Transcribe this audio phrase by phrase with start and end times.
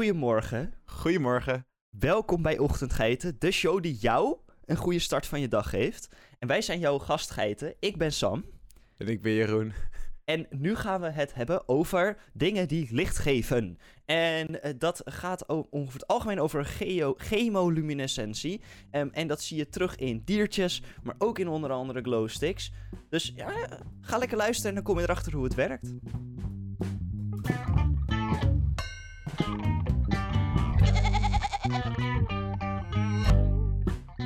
[0.00, 0.74] Goedemorgen.
[0.84, 1.66] Goedemorgen.
[1.98, 6.08] Welkom bij Ochtendgeiten, de show die jou een goede start van je dag geeft.
[6.38, 7.74] En wij zijn jouw gastgeiten.
[7.80, 8.44] Ik ben Sam.
[8.96, 9.72] En ik ben Jeroen.
[10.24, 13.78] En nu gaan we het hebben over dingen die licht geven.
[14.04, 18.60] En uh, dat gaat over het algemeen over geo chemoluminescentie.
[18.92, 22.72] Um, en dat zie je terug in diertjes, maar ook in onder andere glowsticks.
[23.08, 23.52] Dus ja,
[24.00, 25.92] ga lekker luisteren en dan kom je erachter hoe het werkt.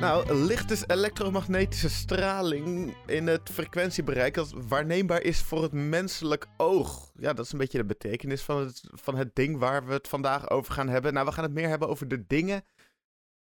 [0.05, 7.11] Nou, licht is elektromagnetische straling in het frequentiebereik dat waarneembaar is voor het menselijk oog.
[7.17, 10.07] Ja, dat is een beetje de betekenis van het, van het ding waar we het
[10.07, 11.13] vandaag over gaan hebben.
[11.13, 12.63] Nou, we gaan het meer hebben over de dingen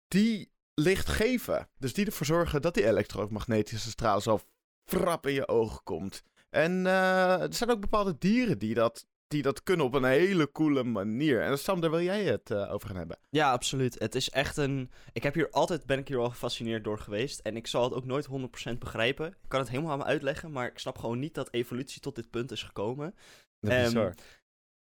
[0.09, 1.69] die licht geven.
[1.79, 4.41] Dus die ervoor zorgen dat die elektromagnetische straal zo
[4.84, 6.23] frap in je oog komt.
[6.51, 10.52] En uh, er zijn ook bepaalde dieren die dat die dat kunnen op een hele
[10.52, 11.42] coole manier.
[11.42, 13.18] En Sam, daar wil jij het uh, over gaan hebben.
[13.30, 13.98] Ja, absoluut.
[13.98, 14.90] Het is echt een...
[15.12, 17.40] Ik heb hier altijd, ben ik hier al gefascineerd door geweest.
[17.40, 18.28] En ik zal het ook nooit
[18.73, 19.26] 100% begrijpen.
[19.26, 22.14] Ik kan het helemaal aan me uitleggen, maar ik snap gewoon niet dat evolutie tot
[22.14, 23.14] dit punt is gekomen.
[23.60, 24.12] Um,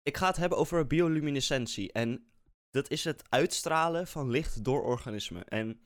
[0.02, 1.92] ik ga het hebben over bioluminescentie.
[1.92, 2.32] En
[2.70, 5.48] dat is het uitstralen van licht door organismen.
[5.48, 5.80] En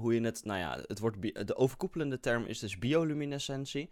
[0.00, 3.90] hoe je het, nou ja, het wordt, de overkoepelende term is dus bioluminescentie.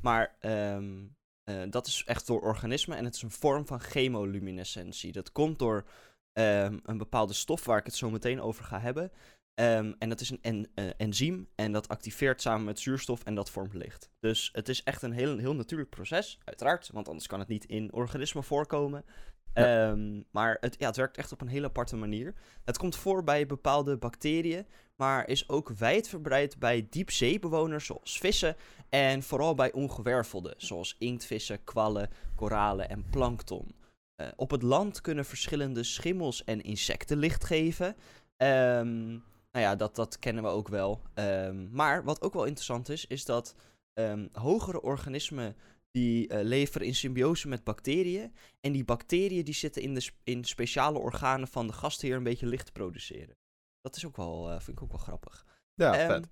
[0.00, 5.12] Maar um, uh, dat is echt door organismen en het is een vorm van chemoluminescentie.
[5.12, 5.84] Dat komt door
[6.32, 9.12] um, een bepaalde stof waar ik het zo meteen over ga hebben.
[9.54, 13.34] Um, en dat is een en, uh, enzym en dat activeert samen met zuurstof en
[13.34, 14.10] dat vormt licht.
[14.20, 17.64] Dus het is echt een heel, heel natuurlijk proces, uiteraard, want anders kan het niet
[17.64, 19.04] in organismen voorkomen.
[19.54, 22.34] Um, maar het, ja, het werkt echt op een hele aparte manier.
[22.64, 28.56] Het komt voor bij bepaalde bacteriën, maar is ook wijdverbreid bij diepzeebewoners zoals vissen
[28.88, 33.74] en vooral bij ongewervelden zoals inktvissen, kwallen, koralen en plankton.
[34.16, 37.96] Uh, op het land kunnen verschillende schimmels en insecten licht geven.
[38.36, 41.02] Um, nou ja, dat, dat kennen we ook wel.
[41.14, 43.54] Um, maar wat ook wel interessant is, is dat
[44.32, 45.56] hogere organismen
[45.92, 48.34] die uh, leveren in symbiose met bacteriën.
[48.60, 52.46] En die bacteriën die zitten in, de in speciale organen van de gastheer een beetje
[52.46, 53.36] licht te produceren.
[53.80, 55.46] Dat is ook wel, uh, vind ik ook wel grappig.
[55.74, 56.28] Ja, um, vet.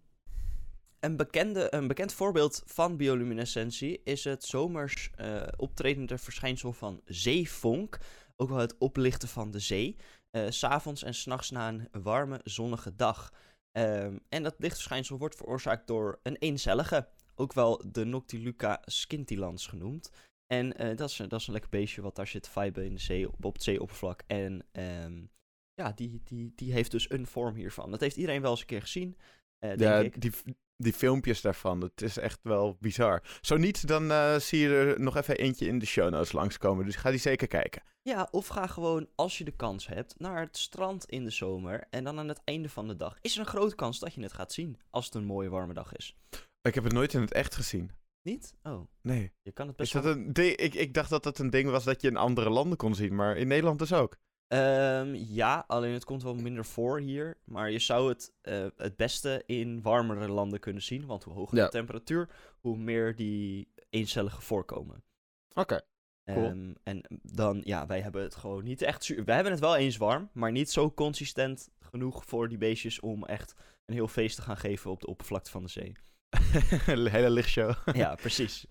[1.00, 7.98] Een, bekende, een bekend voorbeeld van bioluminescentie is het zomers uh, optredende verschijnsel van zeevonk.
[8.36, 9.96] Ook wel het oplichten van de zee.
[10.30, 13.32] Uh, S'avonds en s'nachts na een warme, zonnige dag.
[13.72, 17.08] Um, en dat lichtverschijnsel wordt veroorzaakt door een eencellige
[17.40, 20.10] ook wel de Noctiluca scintilans genoemd.
[20.46, 23.00] En uh, dat, is, dat is een lekker beestje wat daar zit viben in de
[23.00, 24.22] zee, op, op het zeeoppervlak.
[24.26, 25.30] En um,
[25.74, 27.90] ja, die, die, die heeft dus een vorm hiervan.
[27.90, 29.16] Dat heeft iedereen wel eens een keer gezien,
[29.64, 30.20] uh, denk ja, ik.
[30.20, 30.32] Die,
[30.76, 33.22] die filmpjes daarvan, het is echt wel bizar.
[33.40, 36.84] Zo niet, dan uh, zie je er nog even eentje in de show notes langskomen.
[36.84, 37.82] Dus ga die zeker kijken.
[38.02, 41.86] Ja, of ga gewoon, als je de kans hebt, naar het strand in de zomer.
[41.90, 44.22] En dan aan het einde van de dag is er een grote kans dat je
[44.22, 44.78] het gaat zien.
[44.90, 46.16] Als het een mooie warme dag is.
[46.62, 47.90] Ik heb het nooit in het echt gezien.
[48.22, 48.54] Niet?
[48.62, 48.80] Oh.
[49.02, 49.32] Nee.
[49.42, 51.84] Je kan het best is dat een ik, ik dacht dat het een ding was
[51.84, 54.16] dat je in andere landen kon zien, maar in Nederland dus ook.
[54.52, 57.38] Um, ja, alleen het komt wel minder voor hier.
[57.44, 61.06] Maar je zou het uh, het beste in warmere landen kunnen zien.
[61.06, 61.64] Want hoe hoger ja.
[61.64, 62.28] de temperatuur,
[62.60, 65.04] hoe meer die eencellige voorkomen.
[65.50, 65.60] Oké.
[65.60, 65.82] Okay.
[66.24, 66.46] Cool.
[66.46, 69.08] Um, en dan, ja, wij hebben het gewoon niet echt...
[69.24, 73.24] Wij hebben het wel eens warm, maar niet zo consistent genoeg voor die beestjes om
[73.24, 73.54] echt
[73.84, 75.92] een heel feest te gaan geven op de oppervlakte van de zee.
[76.86, 77.74] hele lichtshow.
[77.92, 78.66] ja, precies.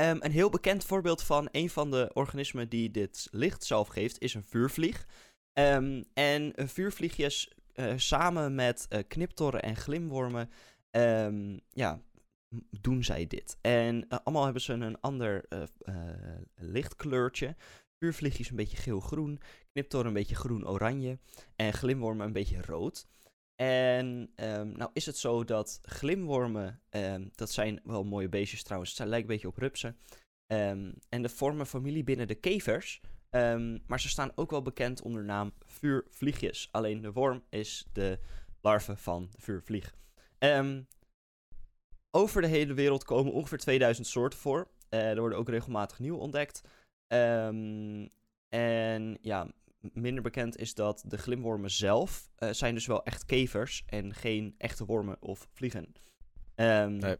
[0.00, 4.20] Um, een heel bekend voorbeeld van een van de organismen die dit licht zelf geeft,
[4.20, 5.06] is een vuurvlieg.
[5.52, 10.50] Um, en vuurvliegjes uh, samen met uh, kniptorren en glimwormen,
[10.90, 12.00] um, ja,
[12.80, 13.56] doen zij dit.
[13.60, 15.44] En uh, allemaal hebben ze een ander
[16.54, 17.56] lichtkleurtje.
[17.98, 19.40] Vuurvliegjes een beetje geel-groen,
[19.72, 21.18] kniptorren een beetje groen-oranje
[21.56, 23.06] en glimwormen een beetje rood.
[23.62, 28.94] En um, nou is het zo dat glimwormen, um, dat zijn wel mooie beestjes trouwens,
[28.94, 29.96] ze lijken een beetje op rupsen.
[30.46, 33.00] Um, en de vormen familie binnen de kevers,
[33.86, 36.68] maar ze staan ook wel bekend onder de naam vuurvliegjes.
[36.70, 38.18] Alleen de worm is de
[38.60, 39.94] larve van de vuurvlieg.
[42.10, 44.68] over de hele wereld komen ongeveer 2000 soorten voor.
[44.90, 46.62] Uh, er worden ook regelmatig nieuw ontdekt.
[48.48, 49.52] en ja,
[49.92, 54.54] minder bekend is dat de glimwormen zelf uh, zijn dus wel echt kevers en geen
[54.58, 55.92] echte wormen of vliegen.
[56.54, 57.16] Um, nee.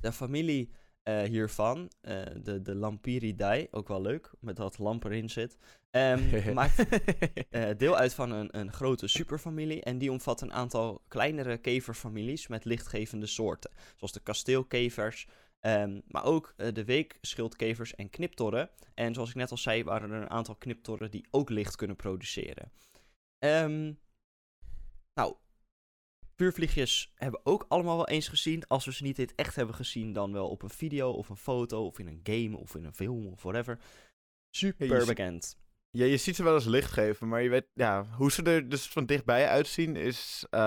[0.00, 0.70] De familie
[1.04, 5.56] uh, hiervan, uh, de, de Lampyridae, ook wel leuk, met dat lamp erin zit,
[5.90, 6.84] um, maakt
[7.78, 12.64] deel uit van een, een grote superfamilie en die omvat een aantal kleinere keverfamilies met
[12.64, 15.26] lichtgevende soorten, zoals de kasteelkevers,
[15.60, 18.70] Ehm, maar ook eh, de weekschildkevers en kniptorren.
[18.94, 21.96] En zoals ik net al zei, waren er een aantal kniptorren die ook licht kunnen
[21.96, 22.72] produceren.
[23.38, 23.92] Ehm,
[25.14, 25.36] nou,
[26.36, 28.66] vuurvliegjes hebben we ook allemaal wel eens gezien.
[28.66, 31.28] Als we ze niet in het echt hebben gezien, dan wel op een video of
[31.28, 33.78] een foto of in een game of in een film of whatever.
[34.50, 35.59] Super bekend.
[35.92, 38.68] Ja, je ziet ze wel eens licht geven, maar je weet, ja, hoe ze er
[38.68, 40.60] dus van dichtbij uitzien is, eh,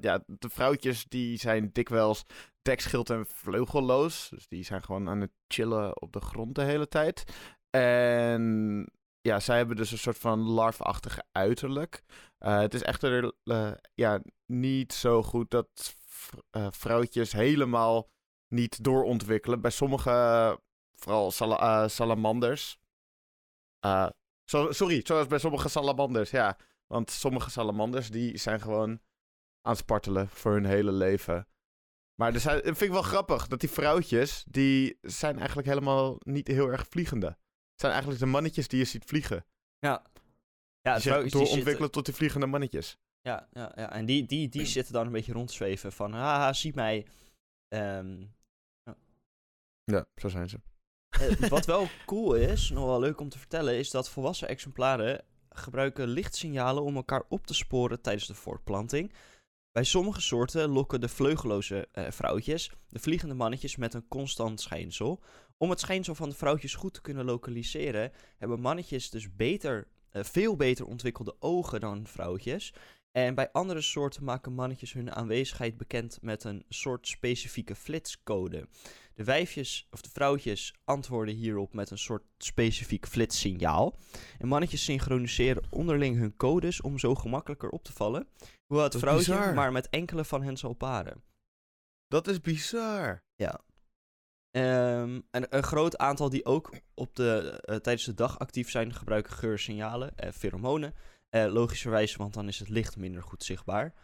[0.00, 2.24] ja, de vrouwtjes die zijn dikwijls
[2.62, 4.28] dekschild en vleugelloos.
[4.28, 7.24] Dus die zijn gewoon aan het chillen op de grond de hele tijd.
[7.70, 8.86] En
[9.20, 12.02] ja, zij hebben dus een soort van larfachtige uiterlijk.
[12.38, 15.96] Eh, het is echter eh, ja, niet zo goed dat
[16.70, 18.10] vrouwtjes helemaal
[18.48, 19.60] niet doorontwikkelen.
[19.60, 20.60] Bij sommige,
[20.96, 22.78] vooral sala- salamanders.
[23.80, 24.08] eh,
[24.50, 26.58] zo, sorry, zoals bij sommige salamanders, ja.
[26.86, 28.90] Want sommige salamanders die zijn gewoon
[29.60, 31.48] aan het spartelen voor hun hele leven.
[32.14, 36.16] Maar er zijn, dat vind ik wel grappig, dat die vrouwtjes, die zijn eigenlijk helemaal
[36.18, 37.26] niet heel erg vliegende.
[37.26, 39.44] Het zijn eigenlijk de mannetjes die je ziet vliegen.
[39.78, 40.06] Ja,
[40.80, 42.98] ja die vrouwtjes zitten- tot die vliegende mannetjes.
[43.20, 43.92] Ja, ja, ja.
[43.92, 47.06] en die, die, die zitten dan een beetje rondzweven van, haha, zie mij.
[47.68, 48.24] Ehm,
[49.84, 50.60] Ja, zo zijn ze.
[51.20, 55.24] Eh, wat wel cool is, nog wel leuk om te vertellen, is dat volwassen exemplaren
[55.50, 59.12] gebruiken lichtsignalen om elkaar op te sporen tijdens de voortplanting.
[59.72, 65.20] Bij sommige soorten lokken de vleugeloze eh, vrouwtjes de vliegende mannetjes met een constant schijnsel.
[65.56, 70.24] Om het schijnsel van de vrouwtjes goed te kunnen lokaliseren, hebben mannetjes dus beter, eh,
[70.24, 72.72] veel beter ontwikkelde ogen dan vrouwtjes.
[73.12, 78.68] En bij andere soorten maken mannetjes hun aanwezigheid bekend met een soort specifieke flitscode.
[79.14, 83.98] De wijfjes of de vrouwtjes antwoorden hierop met een soort specifiek flitssignaal.
[84.38, 88.28] En mannetjes synchroniseren onderling hun codes om zo gemakkelijker op te vallen.
[88.66, 89.54] Hoewel het vrouwtje bizar.
[89.54, 91.22] maar met enkele van hen zal paren.
[92.06, 93.22] Dat is bizar.
[94.50, 98.94] Ehm, en een groot aantal die ook op de, eh, tijdens de dag actief zijn,
[98.94, 100.94] gebruiken geursignalen, eh, pheromonen.
[101.28, 103.94] Eh, logischerwijs, want dan is het licht minder goed zichtbaar.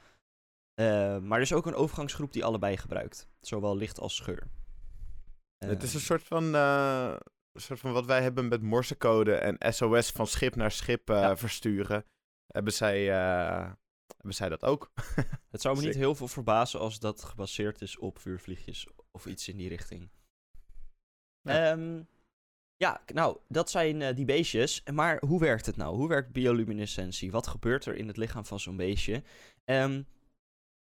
[0.74, 3.28] Eh, maar er is ook een overgangsgroep die allebei gebruikt.
[3.40, 4.48] Zowel licht als geur.
[5.58, 7.16] het is een Ehm, soort van, eh,
[7.52, 11.36] een soort van wat wij hebben met morsecode en SOS van schip naar schip Ja.
[11.36, 12.04] versturen.
[12.46, 14.92] Hebben zij, hebben zij dat ook?
[15.50, 19.48] Het zou me niet heel veel verbazen als dat gebaseerd is op vuurvliegjes of iets
[19.48, 20.10] in die richting.
[21.40, 21.76] Ja.
[21.76, 21.76] Ja,
[22.76, 24.82] ja nou, dat zijn eh, die beestjes.
[24.92, 25.96] Maar hoe werkt het nou?
[25.96, 27.30] Hoe werkt bioluminescentie?
[27.30, 29.22] Wat gebeurt er in het lichaam van zo'n beestje?
[29.64, 30.02] Ehm,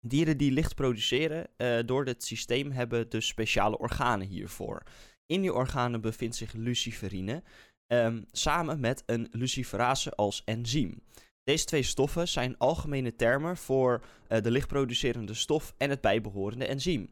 [0.00, 4.82] dieren die licht produceren eh, door dit systeem hebben dus speciale organen hiervoor.
[5.26, 7.42] In die organen bevindt zich luciferine,
[7.86, 11.02] ehm, samen met een luciferase als enzym.
[11.44, 17.08] Deze twee stoffen zijn algemene termen voor eh, de lichtproducerende stof en het bijbehorende enzym.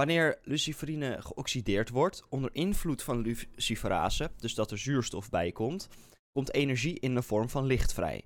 [0.00, 5.88] Wanneer luciferine geoxideerd wordt onder invloed van luciferase, dus dat er zuurstof bij komt,
[6.32, 8.24] komt energie in de vorm van licht vrij.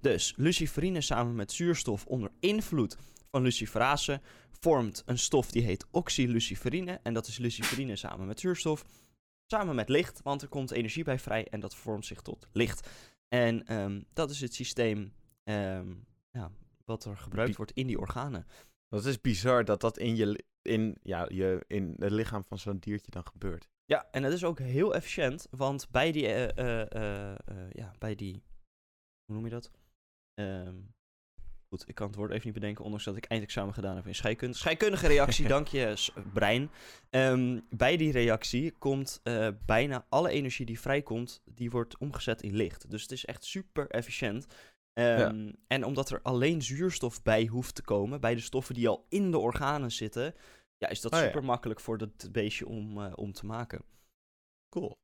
[0.00, 2.96] Dus luciferine samen met zuurstof onder invloed
[3.30, 7.00] van luciferase vormt een stof die heet oxyluciferine.
[7.02, 8.84] En dat is luciferine samen met zuurstof,
[9.46, 12.88] samen met licht, want er komt energie bij vrij en dat vormt zich tot licht.
[13.28, 15.12] En ehm, dat is het systeem
[15.44, 15.94] ehm,
[16.30, 16.50] ja,
[16.84, 18.46] wat er gebruikt wordt in die organen.
[18.88, 22.78] Dat is bizar dat dat in, je, in, ja, je, in het lichaam van zo'n
[22.78, 23.68] diertje dan gebeurt.
[23.86, 28.14] Ja, en dat is ook heel efficiënt, want bij die, eh, eh, eh, ja, bij
[28.14, 28.42] die,
[29.24, 29.70] hoe noem je dat?
[30.34, 30.76] Ehm,
[31.68, 34.14] goed, ik kan het woord even niet bedenken, ondanks dat ik eindexamen gedaan heb in
[34.14, 34.56] scheikunde.
[34.56, 36.70] Scheikundige reactie, dank je, brein.
[37.10, 39.22] Ehm, bij die reactie komt
[39.66, 42.90] bijna alle energie die vrijkomt, die wordt omgezet in licht.
[42.90, 44.46] Dus het is echt super efficiënt.
[44.94, 49.06] Ehm, En omdat er alleen zuurstof bij hoeft te komen, bij de stoffen die al
[49.08, 50.34] in de organen zitten,
[50.78, 51.24] ja, is dat Oh ja.
[51.24, 53.82] super makkelijk voor dat beestje om, eh, om te maken.
[54.68, 54.98] Cool.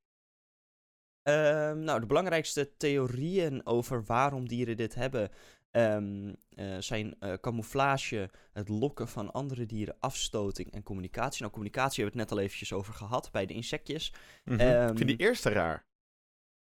[1.22, 5.30] Ehm, nou, de belangrijkste theorieën over waarom dieren dit hebben
[5.70, 11.40] ehm, eh, zijn eh, camouflage, het lokken van andere dieren, afstoting en communicatie.
[11.40, 14.12] Nou, communicatie hebben we het net al eventjes over gehad bij de insectjes.
[14.44, 14.60] Mhm.
[14.90, 15.84] Ik vind die eerste raar.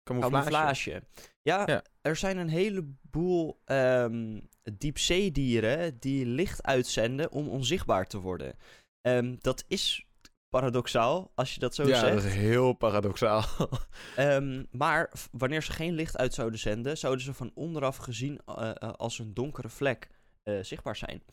[0.03, 0.49] Camouflage.
[0.49, 1.03] Camouflage.
[1.41, 1.83] Ja, Ja.
[2.01, 4.39] er zijn een heleboel ehm
[4.77, 8.55] diepzeedieren die licht uitzenden om onzichtbaar te worden.
[9.01, 10.05] Ehm, dat is
[10.49, 12.13] paradoxaal, als je dat zo ja, zegt.
[12.13, 13.43] dat is heel paradoxaal.
[14.15, 18.69] Ehm, maar wanneer ze geen licht uit zouden zenden, zouden ze van onderaf gezien eh,
[18.75, 20.07] eh, als een donkere vlek
[20.43, 21.23] eh, zichtbaar zijn.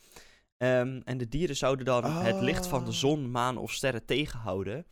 [1.04, 2.96] En de dieren zouden dan het licht van de Ah.
[2.96, 4.86] zon, maan of sterren tegenhouden.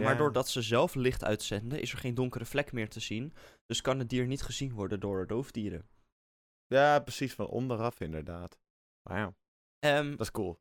[0.00, 0.18] Maar Ja.
[0.18, 3.34] doordat ze zelf licht uitzenden, is er geen donkere vlek meer te zien.
[3.66, 5.86] Dus kan het dier niet gezien worden door roofdieren.
[6.66, 8.58] ja, precies, van onderaf inderdaad.
[9.02, 9.34] Wauw,
[9.78, 10.60] Ehm, dat is cool.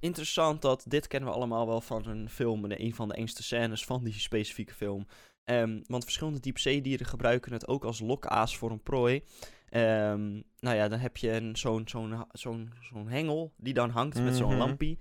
[0.00, 3.84] interessant dat dit kennen we allemaal wel van een film, een van de engste scènes
[3.84, 5.06] van die specifieke film.
[5.44, 9.22] Ehm, want verschillende diepzeedieren gebruiken het ook als lokaas voor een prooi.
[9.68, 14.22] Ehm, nou ja, dan heb je een- zo'n zo'n zo'n zo'n hengel die dan hangt
[14.22, 14.58] met zo'n Mhm.
[14.58, 14.98] lampie.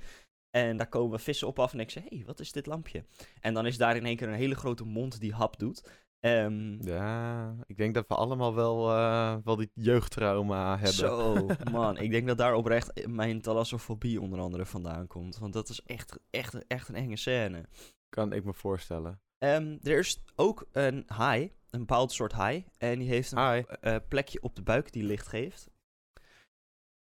[0.56, 3.06] En daar komen vissen op af en ik zeg, hé, hey, wat is dit lampje?
[3.40, 5.90] En dan is daar in één keer een hele grote mond die hap doet.
[6.20, 10.94] Ehm, Ja, ik denk dat we allemaal wel, eh, wel die jeugdtrauma hebben.
[10.94, 11.98] Zo, man.
[11.98, 15.38] Ik denk dat daar oprecht mijn thalassofobie onder andere vandaan komt.
[15.38, 17.66] Want dat is echt, echt, echt een enge scène.
[18.10, 19.22] Kan ik me voorstellen.
[19.38, 22.66] Ehm, er is ook een haai, een bepaald soort haai.
[22.78, 25.70] En die heeft een eh, plekje op de buik die licht geeft.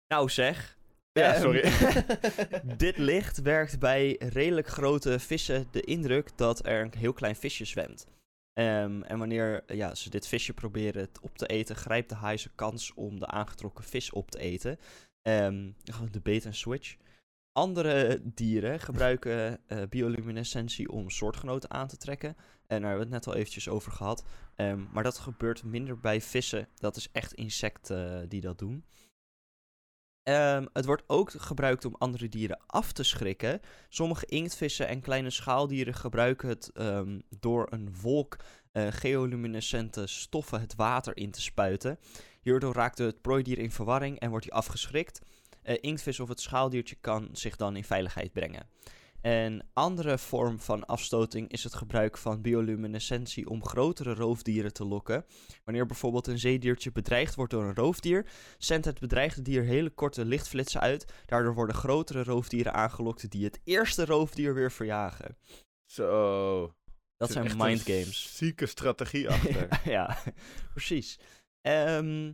[0.08, 0.79] Nou zeg.
[1.20, 1.72] Ja, Ehm, sorry.
[2.78, 7.66] dit licht werkt bij redelijk grote vissen de indruk dat er een heel klein visje
[7.66, 8.08] zwemt.
[8.54, 12.56] Ehm, en wanneer ja, ze dit visje proberen op te eten, grijpt de haai zijn
[12.56, 14.80] kans om de aangetrokken vis op te eten.
[15.84, 16.96] Gewoon de bait en switch.
[17.52, 22.36] Andere dieren gebruiken eh, bioluminescentie om soortgenoten aan te trekken.
[22.68, 24.24] En daar hebben we het net al eventjes over gehad.
[24.92, 26.68] Maar dat gebeurt minder bij vissen.
[26.76, 28.86] Dat is echt insecten eh, die dat doen.
[30.24, 33.60] Ehm, het wordt ook gebruikt om andere dieren af te schrikken.
[33.90, 38.38] Sommige inktvissen en kleine schaaldieren gebruiken het ehm, door een wolk
[38.72, 42.00] eh, geoluminescente stoffen het water in te spuiten.
[42.42, 45.22] Hierdoor raakt het prooidier in verwarring en wordt hij afgeschrikt.
[45.62, 48.68] Eh, inktvis of het schaaldiertje kan zich dan in veiligheid brengen.
[49.22, 55.26] Een andere vorm van afstoting is het gebruik van bioluminescentie om grotere roofdieren te lokken.
[55.64, 58.26] Wanneer bijvoorbeeld een zeediertje bedreigd wordt door een roofdier,
[58.58, 61.14] zendt het bedreigde dier hele korte lichtflitsen uit.
[61.26, 65.38] Daardoor worden grotere roofdieren aangelokt die het eerste roofdier weer verjagen.
[65.86, 66.74] Zo.
[67.18, 68.38] Dat zijn mind games.
[68.38, 69.82] Zieke strategie achter.
[69.84, 70.18] ja,
[70.74, 71.20] precies.
[71.62, 72.32] Ehm,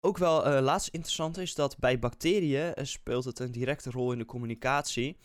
[0.00, 4.12] ook wel eh laatst interessant is dat bij bacteriën eh, speelt het een directe rol
[4.12, 5.16] in de communicatie.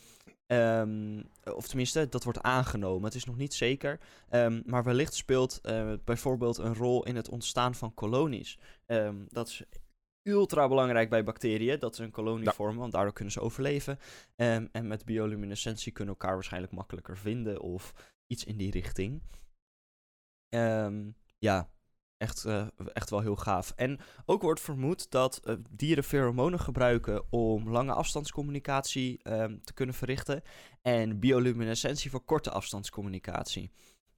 [0.45, 3.03] Ehm, of tenminste, dat wordt aangenomen.
[3.03, 3.99] Het is nog niet zeker.
[4.29, 8.59] Ehm, maar wellicht speelt eh, bijvoorbeeld een rol in het ontstaan van kolonies.
[8.85, 9.63] Ehm, dat is
[10.21, 12.51] ultra belangrijk bij bacteriën, dat ze een kolonie Ja.
[12.53, 13.99] vormen, want daardoor kunnen ze overleven.
[14.35, 17.93] Ehm, en met bioluminescentie kunnen elkaar waarschijnlijk makkelijker vinden of
[18.27, 19.21] iets in die richting.
[20.49, 21.69] Ehm, ja,
[22.23, 23.73] echt, eh, echt wel heel gaaf.
[23.75, 29.95] En ook wordt vermoed dat eh, dieren pheromonen gebruiken om lange afstandscommunicatie ehm, te kunnen
[29.95, 30.41] verrichten.
[30.81, 33.71] En bioluminescentie voor korte afstandscommunicatie.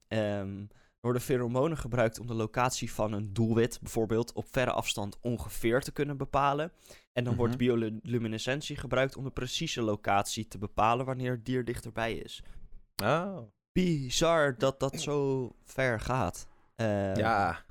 [0.08, 5.80] Er worden pheromonen gebruikt om de locatie van een doelwit, bijvoorbeeld op verre afstand, ongeveer
[5.80, 6.72] te kunnen bepalen.
[7.12, 7.64] En dan wordt Mhm.
[8.02, 12.42] bioluminescentie gebruikt om de precieze locatie te bepalen wanneer het dier dichterbij is.
[13.02, 13.38] Oh.
[13.72, 16.46] Bizar dat dat zo ver gaat.
[16.76, 17.64] Ehm, Ja.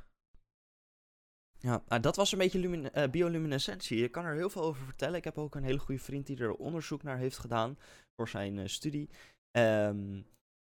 [1.66, 4.04] Ja, nou, dat was een beetje eh, bioluminescentie.
[4.04, 5.16] Ik kan er heel veel over vertellen.
[5.16, 7.78] Ik heb ook een hele goede vriend die er onderzoek naar heeft gedaan
[8.16, 9.10] voor zijn eh, studie.
[9.52, 10.22] Ehm,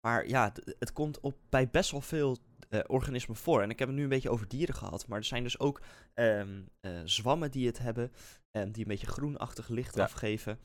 [0.07, 2.37] maar ja, het komt op bij best wel veel
[2.69, 3.63] eh, organismen voor.
[3.63, 5.07] En ik heb het nu een beetje over dieren gehad.
[5.07, 5.81] Maar er zijn dus ook
[6.15, 6.47] eh,
[7.05, 8.13] zwammen die het hebben.
[8.51, 10.03] ehm, die een beetje groenachtig licht Ja.
[10.03, 10.59] afgeven.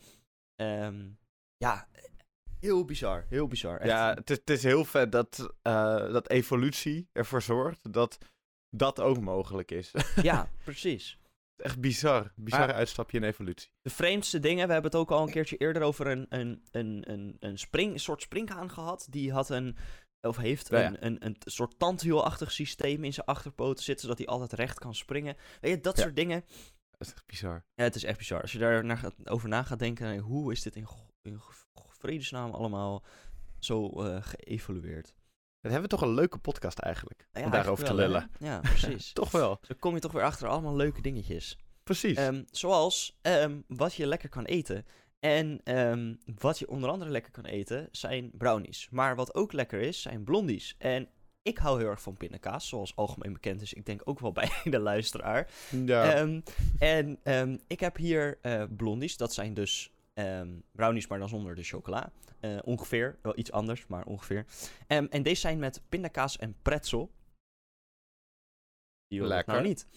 [1.57, 1.87] Ja,
[2.59, 3.25] heel bizar.
[3.29, 3.77] Heel bizar.
[3.79, 3.89] Echt.
[3.89, 5.55] Ja, het is, het is heel vet dat,
[6.11, 8.17] dat evolutie ervoor zorgt dat
[8.69, 9.91] dat ook mogelijk is.
[10.21, 11.19] ja precies.
[11.57, 12.31] Echt bizar.
[12.35, 12.77] Bizarre Ah.
[12.77, 13.69] uitstapje in evolutie.
[13.81, 17.11] De vreemdste dingen, we hebben het ook al een keertje eerder over een, een, een,
[17.11, 19.07] een, een, spring, een soort springhaan gehad.
[19.09, 19.77] Die had een,
[20.21, 20.85] of heeft ja.
[20.85, 24.95] Een, een, een soort tandwielachtig systeem in zijn achterpoten zitten, zodat hij altijd recht kan
[24.95, 25.35] springen.
[25.61, 26.03] Weet je, dat Ja.
[26.03, 26.43] soort dingen.
[26.97, 27.65] Dat is echt bizar.
[27.73, 28.41] Ja, het is echt bizar.
[28.41, 30.87] Als je daar naar gaat, over na gaat denken, hoe is dit in,
[31.89, 33.03] vredesnaam allemaal
[33.59, 35.15] zo eh, geëvolueerd?
[35.67, 37.27] Dat hebben we toch een leuke podcast eigenlijk.
[37.33, 38.29] Om daarover te lullen.
[38.39, 38.45] hè?
[38.45, 39.13] Ja, precies.
[39.13, 39.59] Toch wel.
[39.61, 41.57] Zo kom je toch weer achter allemaal leuke dingetjes.
[41.83, 42.17] Precies.
[42.17, 44.85] Ehm, zoals ehm, wat je lekker kan eten.
[45.19, 48.87] En ehm, wat je onder andere lekker kan eten zijn brownies.
[48.91, 50.75] Maar wat ook lekker is, zijn blondies.
[50.77, 51.09] En
[51.41, 53.73] ik hou heel erg van pindakaas, zoals algemeen bekend is.
[53.73, 55.49] Ik denk ook wel bij de luisteraar.
[55.85, 56.27] ja.
[56.79, 59.17] En ik heb hier eh, blondies.
[59.17, 62.11] Dat zijn dus ehm, brownies, maar dan zonder de chocola.
[62.39, 64.45] Eh, ongeveer, wel iets anders, maar ongeveer.
[64.87, 67.11] Ehm, en deze zijn met pindakaas en pretzel.
[69.07, 69.53] Die ik Lekker.
[69.53, 69.87] nou niet.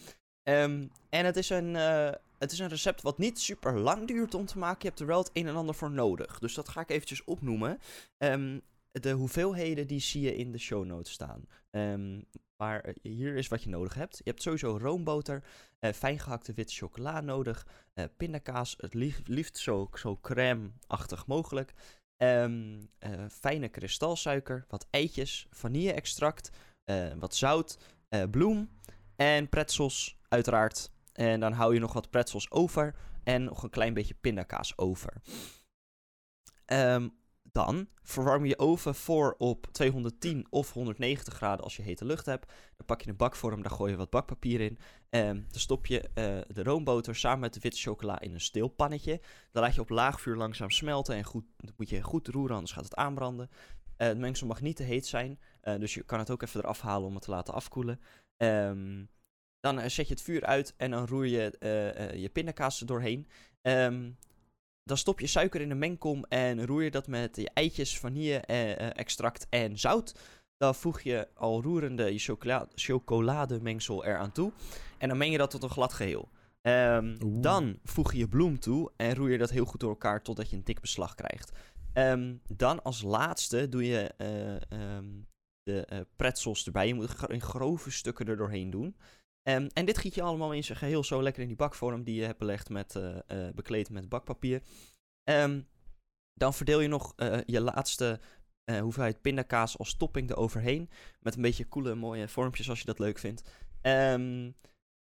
[0.43, 4.33] Ehm, en het is, een, eh, het is een recept wat niet super lang duurt
[4.33, 4.81] om te maken.
[4.81, 6.39] Je hebt er wel het een en ander voor nodig.
[6.39, 7.79] Dus dat ga ik eventjes opnoemen.
[8.91, 11.47] De hoeveelheden die zie je in de show notes staan.
[12.61, 14.17] Maar eh, hier is wat je nodig hebt.
[14.17, 15.43] Je hebt sowieso roomboter,
[15.81, 21.73] eh fijn gehakte witte chocola nodig, eh, pindakaas, het lief- liefst zo, zo crème-achtig mogelijk.
[22.17, 26.49] Ehm, eh, fijne kristalsuiker, wat eitjes, vanille-extract,
[27.19, 27.77] wat zout,
[28.31, 28.69] bloem
[29.15, 30.91] en pretzels uiteraard.
[31.13, 35.13] En dan hou je nog wat pretzels over en nog een klein beetje pindakaas over.
[36.65, 37.09] Ehm,
[37.51, 42.51] dan verwarm je oven voor op 210 of 190 graden als je hete lucht hebt.
[42.77, 44.77] Dan pak je een bakvorm, daar gooi je wat bakpapier in.
[45.09, 48.67] Ehm, dan stop je eh, de roomboter samen met de witte chocola in een stil
[48.67, 49.21] pannetje.
[49.51, 52.55] Dan laat je op laag vuur langzaam smelten en goed, dat moet je goed roeren,
[52.55, 53.49] anders gaat het aanbranden.
[53.97, 56.59] Eh, het mengsel mag niet te heet zijn, eh, dus je kan het ook even
[56.61, 57.99] eraf halen om het te laten afkoelen.
[58.37, 59.05] Ehm,
[59.59, 61.55] dan zet je het vuur uit en dan roer je
[62.15, 63.27] je pindakaas er doorheen.
[63.61, 64.11] Ehm,
[64.91, 69.47] dan stop je suiker in een mengkom en roer je dat met je eitjes, vanille-extract
[69.49, 70.15] en zout.
[70.57, 74.51] Dan voeg je al roerende je chocola chocolademengsel eraan toe.
[74.97, 76.29] En dan meng je dat tot een glad geheel.
[76.61, 80.21] Ehm, dan voeg je je bloem toe en roer je dat heel goed door elkaar
[80.21, 81.51] totdat je een dik beslag krijgt.
[81.93, 85.05] Ehm, dan als laatste doe je eh, ehm,
[85.63, 86.87] de eh, pretzels erbij.
[86.87, 88.95] Je moet in grove stukken er doorheen doen.
[89.43, 92.15] Ehm, en dit giet je allemaal in zijn geheel zo lekker in die bakvorm die
[92.15, 93.17] je hebt belegd met, eh,
[93.47, 94.61] eh, bekleed met bakpapier.
[95.23, 95.61] Ehm,
[96.33, 98.19] dan verdeel je nog eh, je laatste
[98.81, 100.89] hoeveelheid pindakaas als topping eroverheen.
[101.19, 103.49] Met een beetje coole mooie vormpjes als je dat leuk vindt.
[103.81, 104.51] Ehm,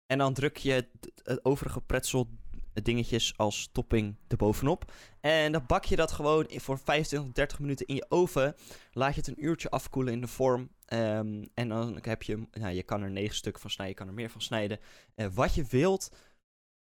[0.07, 2.29] en dan druk je het overige pretzel
[2.73, 4.93] dingetjes als topping erbovenop.
[5.21, 8.55] En dan bak je dat gewoon voor 25, 30 minuten in je oven.
[8.93, 10.71] Laat je het een uurtje afkoelen in de vorm.
[10.87, 14.09] Ehm, en dan heb je, nou, je kan er 9 stukken van snijden, je kan
[14.09, 14.79] er meer van snijden.
[15.14, 16.11] Eh, wat je wilt.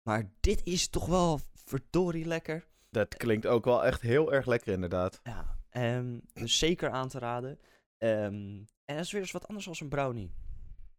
[0.01, 2.67] Maar dit is toch wel verdorie lekker.
[2.89, 5.19] Dat klinkt ook wel echt heel erg lekker, inderdaad.
[5.23, 7.59] Ja, ehm, dus zeker aan te raden.
[7.97, 10.31] Ehm, en dat is weer eens wat anders dan een brownie.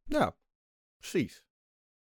[0.05, 0.37] Ja,
[0.99, 1.45] precies.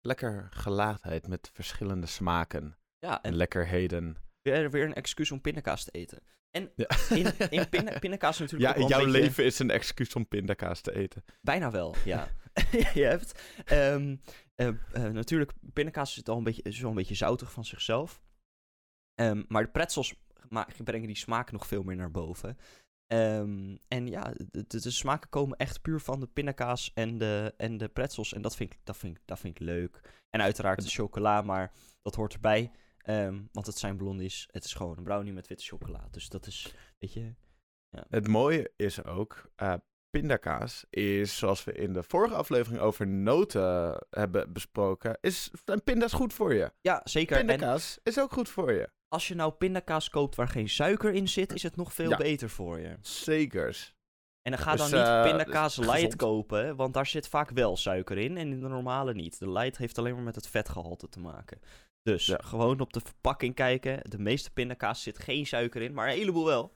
[0.05, 4.15] Lekker gelaagdheid met verschillende smaken Ja, en en lekkerheden.
[4.41, 6.19] weer, weer een excuus om pindakaas te eten.
[6.51, 6.87] En Ja.
[7.09, 7.25] in,
[7.59, 10.95] in pinda- pindakaas natuurlijk Ja, ook jouw beetje- leven is een excuus om pindakaas te
[10.95, 11.23] eten.
[11.41, 12.27] Bijna wel, ja.
[12.93, 13.41] je hebt...
[14.95, 18.21] eh, natuurlijk, pindakaas is al een beetje, wel een beetje zoutig van zichzelf.
[19.15, 20.15] Ehm, maar de pretzels
[20.83, 22.57] brengen die smaak nog veel meer naar boven.
[23.07, 27.53] Ehm, en ja, de, de, de smaken komen echt puur van de pindakaas en de,
[27.57, 28.33] en de pretzels.
[28.33, 30.01] En dat vind, ik, dat, vind ik, dat vind ik leuk.
[30.29, 31.71] En uiteraard de chocola, maar
[32.01, 32.71] dat hoort erbij.
[32.97, 34.47] Ehm, want het zijn blondies.
[34.51, 36.07] Het is gewoon een brownie met witte chocola.
[36.11, 37.33] Dus dat is, weet je...
[38.09, 39.73] Het mooie is ook, eh,
[40.09, 46.13] pindakaas is, zoals we in de vorige aflevering over noten hebben besproken, is zijn pinda's
[46.13, 46.71] goed voor je.
[46.81, 47.37] Ja, zeker.
[47.37, 48.89] En Pindakaas is ook goed voor je.
[49.07, 52.17] Als je nou pindakaas koopt waar geen suiker in zit, is het nog veel Ja.
[52.17, 52.97] beter voor je.
[53.01, 53.93] Zekers.
[54.41, 56.15] En dan ga Dus, dan niet eh, pindakaas dus light gezond.
[56.15, 59.39] kopen, want daar zit vaak wel suiker in en in de normale niet.
[59.39, 61.59] De light heeft alleen maar met het vetgehalte te maken.
[62.01, 62.37] Dus Ja.
[62.43, 64.09] gewoon op de verpakking kijken.
[64.09, 66.73] De meeste pindakaas zit geen suiker in, maar een heleboel wel.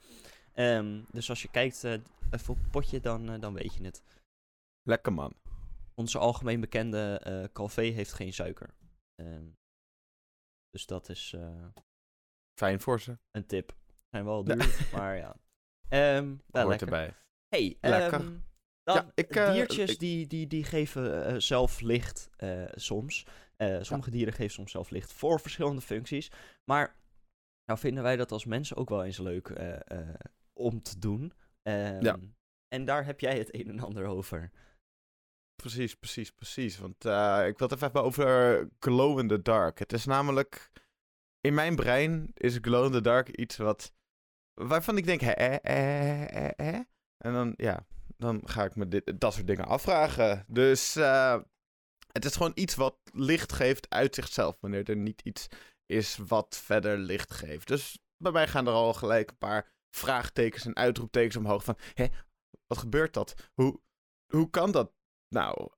[0.54, 1.92] Ehm, dus als je kijkt eh,
[2.32, 4.04] even op het potje, dan, eh, dan weet je het.
[4.84, 5.34] Lekker man.
[5.96, 8.74] Onze algemeen bekende Calvé heeft geen suiker.
[9.16, 9.46] Ehm,
[10.70, 11.36] dus dat is
[12.60, 13.18] Fijn voor ze.
[13.32, 13.76] een tip.
[14.10, 14.56] Zijn wel Ja.
[14.56, 15.36] duur, maar ja.
[15.90, 16.88] Ehm wel Hoort lekker.
[16.88, 17.14] erbij.
[17.48, 18.20] Hey, Lekker.
[18.20, 18.38] ehm,
[18.84, 23.26] dan, Ja, ik, eh, diertjes ik- die, die, die geven eh, zelf licht eh, soms.
[23.82, 26.32] Sommige dieren geven soms zelf licht voor verschillende functies.
[26.72, 26.96] Maar
[27.66, 29.54] nou vinden wij dat als mensen ook wel eens leuk
[30.54, 31.34] om te doen.
[31.62, 32.18] Ehm, Ja.
[32.68, 34.52] En daar heb jij het een en ander over.
[35.56, 36.78] Precies, precies, precies.
[36.78, 36.96] Want
[37.46, 39.80] ik wil het even hebben over glow in the dark.
[39.80, 40.72] Het is namelijk...
[41.42, 43.94] In mijn brein is glow in the dark iets wat...
[44.54, 46.80] Waarvan ik denk, hè, hè, hè, hè?
[47.18, 50.46] En dan, ja, dan ga ik me dit, dat soort dingen afvragen.
[50.48, 51.40] Dus eh,
[52.12, 54.58] het is gewoon iets wat licht geeft uit zichzelf.
[54.60, 55.48] Wanneer er niet iets
[55.86, 57.68] is wat verder licht geeft.
[57.68, 61.78] Dus bij mij gaan er al gelijk een paar vraagtekens en uitroeptekens omhoog van...
[61.94, 62.08] Hè,
[62.68, 63.50] wat gebeurt dat?
[63.54, 63.82] Hoe,
[64.34, 64.94] hoe kan dat
[65.28, 65.70] nou?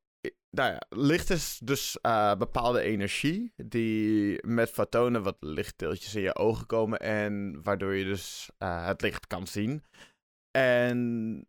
[0.58, 6.36] Nou ja, licht is dus eh, bepaalde energie die met fotonen wat lichtdeeltjes in je
[6.36, 9.84] ogen komen en waardoor je dus eh, het licht kan zien.
[10.58, 11.48] En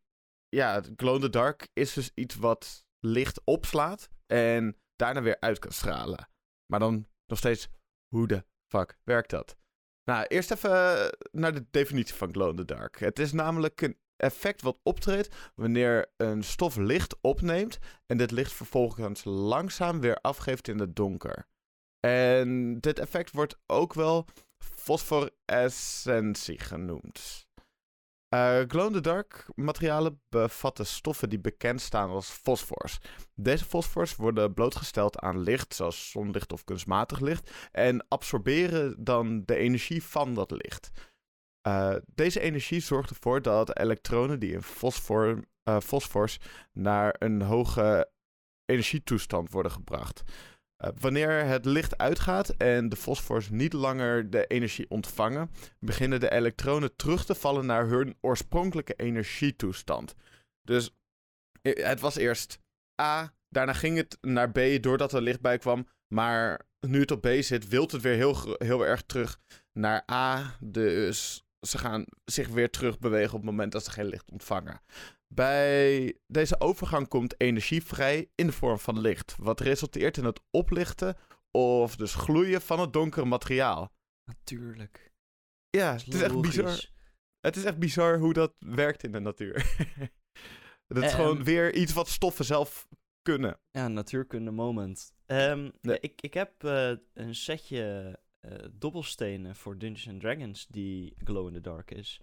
[0.49, 5.59] ja, glow in the dark is dus iets wat licht opslaat en daarna weer uit
[5.59, 6.29] kan stralen.
[6.67, 7.69] Maar dan nog steeds,
[8.15, 9.57] hoe de fuck werkt dat?
[10.05, 12.99] Nou, eerst even naar de definitie van glow in the dark.
[12.99, 18.52] Het is namelijk een effect wat optreedt wanneer een stof licht opneemt en dit licht
[18.52, 21.46] vervolgens langzaam weer afgeeft in het donker.
[22.00, 24.26] En dit effect wordt ook wel
[24.58, 27.46] fosforescentie genoemd.
[28.28, 32.98] Eh Glow-in-the-dark materialen bevatten stoffen die bekend staan als fosfors.
[33.35, 39.56] Deze fosfors worden blootgesteld aan licht, zoals zonlicht of kunstmatig licht, en absorberen dan de
[39.56, 40.90] energie van dat licht.
[41.68, 46.38] Uh, deze energie zorgt ervoor dat elektronen die in fosfor, uh, fosfors
[46.72, 48.11] naar een hoge
[48.64, 50.22] energietoestand worden gebracht.
[50.85, 56.31] Uh, wanneer het licht uitgaat en de fosfors niet langer de energie ontvangen, beginnen de
[56.31, 60.14] elektronen terug te vallen naar hun oorspronkelijke energietoestand.
[60.62, 60.94] Dus
[61.62, 62.59] het was eerst
[63.03, 65.87] A, daarna ging het naar B doordat er licht bij kwam.
[66.14, 69.40] Maar nu het op B zit, wilt het weer heel, heel erg terug
[69.72, 70.57] naar A.
[70.61, 74.81] Dus ze gaan zich weer terug bewegen op het moment dat ze geen licht ontvangen.
[75.35, 80.40] Bij deze overgang komt energie vrij in de vorm van licht, wat resulteert in het
[80.51, 81.16] oplichten
[81.51, 83.92] of dus gloeien van het donkere materiaal.
[84.25, 85.12] Natuurlijk.
[85.70, 86.90] Ja, het is echt bizar.
[87.40, 89.77] Het is echt bizar hoe dat werkt in de natuur.
[90.87, 92.88] dat is gewoon weer iets wat stoffen zelf
[93.22, 93.61] kunnen.
[93.70, 95.12] Ja, natuurkunde moment.
[95.27, 101.46] Um, ik, ik heb uh, een setje uh, dobbelstenen voor Dungeons and Dragons die glow
[101.46, 102.20] in the dark is.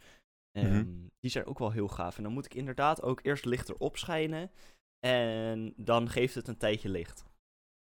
[0.58, 2.17] Um, Die zijn ook wel heel gaaf.
[2.17, 4.51] En dan moet ik inderdaad ook eerst licht erop schijnen.
[4.99, 7.23] En dan geeft het een tijdje licht.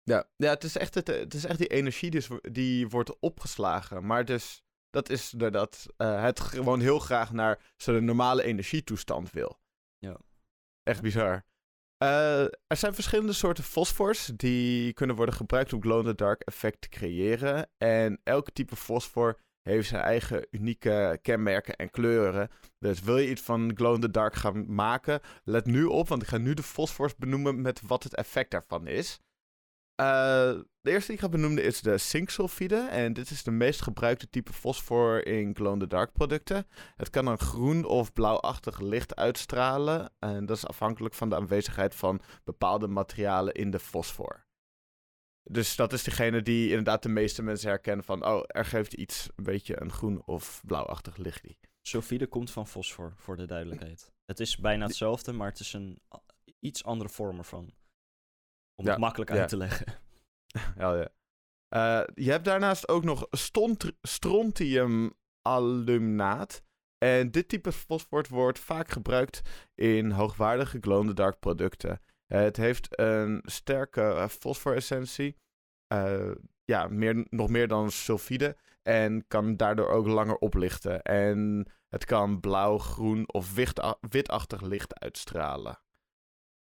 [0.03, 4.07] Ja, ja het, is echt het, het is echt die energie dus, die wordt opgeslagen.
[4.07, 9.59] Maar dus, dat is dat uh, het gewoon heel graag naar zijn normale energietoestand wil.
[9.99, 10.21] Ja.
[10.83, 11.45] Echt bizar.
[12.03, 17.71] Uh, er zijn verschillende soorten fosfors die kunnen worden gebruikt om glow-in-the-dark effect te creëren.
[17.79, 22.49] En elk type fosfor heeft zijn eigen unieke kenmerken en kleuren.
[22.79, 26.55] Dus wil je iets van glow-in-the-dark gaan maken, let nu op, want ik ga nu
[26.55, 29.21] de fosfors benoemen met wat het effect daarvan is.
[30.01, 32.77] Uh, de eerste die ik ga benoemen is de zinksulfide.
[32.77, 36.67] En dit is de meest gebruikte type fosfor in glow-in-the-dark producten.
[36.97, 40.13] Het kan een groen of blauwachtig licht uitstralen.
[40.19, 44.47] En dat is afhankelijk van de aanwezigheid van bepaalde materialen in de fosfor.
[45.43, 48.27] Dus dat is degene die inderdaad de meeste mensen herkennen van...
[48.27, 51.47] oh, er geeft iets een beetje een groen of blauwachtig licht.
[51.81, 54.13] Sulfide komt van fosfor, voor de duidelijkheid.
[54.25, 56.03] Het is bijna hetzelfde, maar het is een
[56.61, 57.73] iets andere vorm ervan.
[58.81, 59.87] Om het makkelijk uit te leggen.
[60.79, 61.09] ja, ja.
[61.77, 63.27] Uh, je hebt daarnaast ook nog
[64.03, 66.63] strontiumalumnaat.
[66.99, 69.41] En dit type fosfor wordt vaak gebruikt
[69.75, 72.01] in hoogwaardige glow-in-the-dark producten.
[72.27, 75.37] het heeft een sterke uh, fosforessentie.
[75.93, 76.31] Uh,
[76.65, 78.57] ja, meer, nog meer dan sulfide.
[78.83, 81.03] En kan daardoor ook langer oplichten.
[81.03, 83.55] En het kan blauw, groen of
[84.09, 85.83] witachtig licht uitstralen.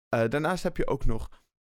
[0.09, 1.29] daarnaast heb je ook nog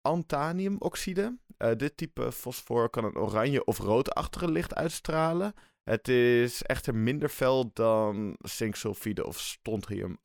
[0.08, 1.38] antaniumoxide.
[1.58, 5.54] Uh, dit type fosfor kan een oranje of roodachtige licht uitstralen.
[5.82, 10.18] Het is echter minder fel dan zinksulfide of strontium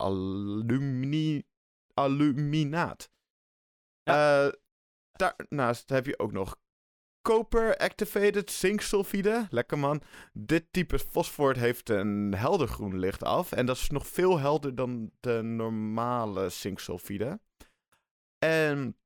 [1.93, 3.12] aluminaat.
[4.04, 4.46] Ja.
[4.46, 4.52] Uh,
[5.12, 6.56] daarnaast heb je ook nog
[7.22, 9.48] Copper Activated Zinksulfide.
[9.50, 10.02] Lekker man.
[10.34, 13.52] Dit type fosfor heeft een helder groen licht af.
[13.52, 17.39] En dat is nog veel helder dan de normale zinksulfide.
[18.38, 18.98] En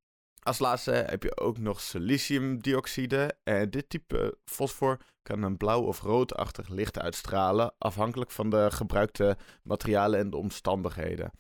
[0.48, 3.38] als laatste heb je ook nog siliciumdioxide.
[3.44, 9.38] En dit type fosfor kan een blauw of roodachtig licht uitstralen, afhankelijk van de gebruikte
[9.64, 11.32] materialen en de omstandigheden.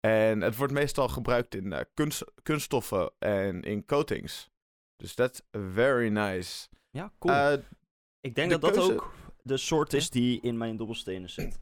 [0.00, 4.50] En het wordt meestal gebruikt in uh, kunst, kunststoffen en in coatings.
[4.96, 6.68] Dus dat is very nice.
[6.90, 7.34] Ja, cool.
[7.34, 7.52] Uh,
[8.20, 11.60] Ik denk dat dat ook de soort is die in mijn dobbelstenen zit.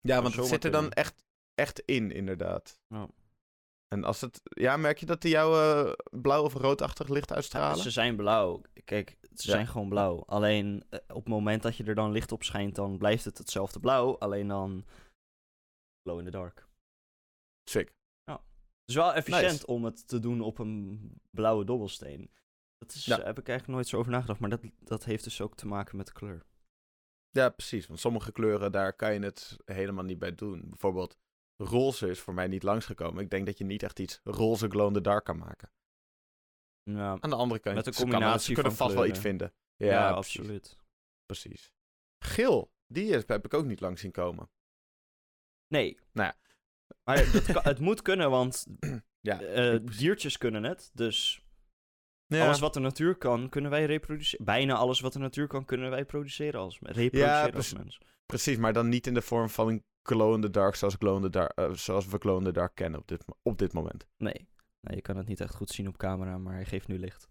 [0.00, 2.80] Ja, want het zit er dan echt, echt in, inderdaad.
[2.88, 3.08] Oh.
[3.94, 4.40] En als het...
[4.44, 7.82] Ja, merk je dat die jouw uh, blauw of roodachtig licht uitstralen?
[7.82, 8.62] ze zijn blauw.
[8.84, 10.24] Kijk, ze zijn gewoon blauw.
[10.26, 13.38] Alleen uh, op het moment dat je er dan licht op schijnt, dan blijft het
[13.38, 14.18] hetzelfde blauw.
[14.18, 14.84] Alleen dan
[16.02, 16.68] glow in the dark.
[17.70, 17.92] Sick.
[18.24, 18.32] Ja.
[18.32, 22.30] Het is wel efficiënt om het te doen op een blauwe dobbelsteen.
[22.78, 23.16] Dat is, ja.
[23.16, 24.40] heb ik eigenlijk nooit zo over nagedacht.
[24.40, 26.46] Maar dat, dat heeft dus ook te maken met de kleur.
[27.30, 27.86] Ja, precies.
[27.86, 30.68] Want sommige kleuren, daar kan je het helemaal niet bij doen.
[30.68, 31.16] Bijvoorbeeld
[31.56, 33.22] roze is voor mij niet langsgekomen.
[33.22, 35.70] Ik denk dat je niet echt iets roze glow in the dark kan maken.
[36.82, 39.52] Ja, Aan de andere kant, met een combinatie ze kunnen van vast wel iets vinden.
[39.76, 40.78] Ja, ja absoluut.
[41.26, 41.72] Precies.
[42.18, 44.50] Geel, die is, heb ik ook niet lang zien komen.
[45.66, 45.98] Nee.
[46.12, 46.36] Nou ja.
[47.04, 47.18] Maar
[47.62, 48.66] het moet kunnen, want
[49.20, 50.90] ja, uh, diertjes kunnen het.
[50.94, 51.44] Dus
[52.26, 52.44] ja.
[52.44, 54.44] alles wat de natuur kan, kunnen wij reproduceren.
[54.44, 58.00] Bijna alles wat de natuur kan, kunnen wij produceren als, reproduceren ja, als mens.
[58.26, 61.16] Precies, maar dan niet in de vorm van een glow in the dark zoals, glow
[61.16, 63.72] in the dark, uh, zoals we glow in the dark kennen op dit, op dit
[63.72, 64.06] moment.
[64.16, 64.48] Nee.
[64.80, 67.28] nee, je kan het niet echt goed zien op camera, maar hij geeft nu licht.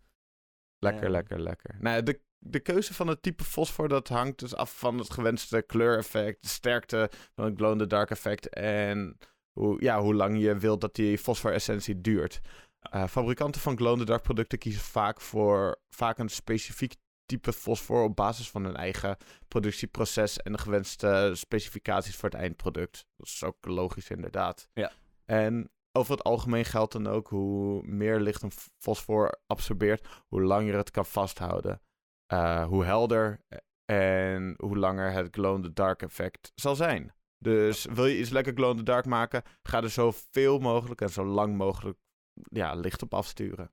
[0.77, 1.75] Lekker, lekker, lekker.
[1.79, 5.61] Nou, de, de keuze van het type fosfor, dat hangt dus af van het gewenste
[5.61, 9.17] kleureffect, de sterkte van het glow in the dark effect en
[9.51, 12.39] hoe, ja, hoe lang je wilt dat die fosforessentie duurt.
[12.95, 17.53] Uh, fabrikanten van glow in the dark producten kiezen vaak voor vaak een specifiek type
[17.53, 23.05] fosfor op basis van hun eigen productieproces en de gewenste specificaties voor het eindproduct.
[23.15, 24.69] Dat is ook logisch inderdaad.
[24.73, 24.91] Ja.
[25.25, 30.75] En over het algemeen geldt dan ook hoe meer licht een fosfor absorbeert, hoe langer
[30.75, 31.81] het kan vasthouden.
[32.33, 33.39] Uh, hoe helder
[33.85, 37.13] en hoe langer het glow-in-the-dark effect zal zijn.
[37.37, 41.97] Dus wil je iets lekker glow-in-the-dark maken, ga er zoveel mogelijk en zo lang mogelijk
[42.33, 43.71] ja, licht op afsturen.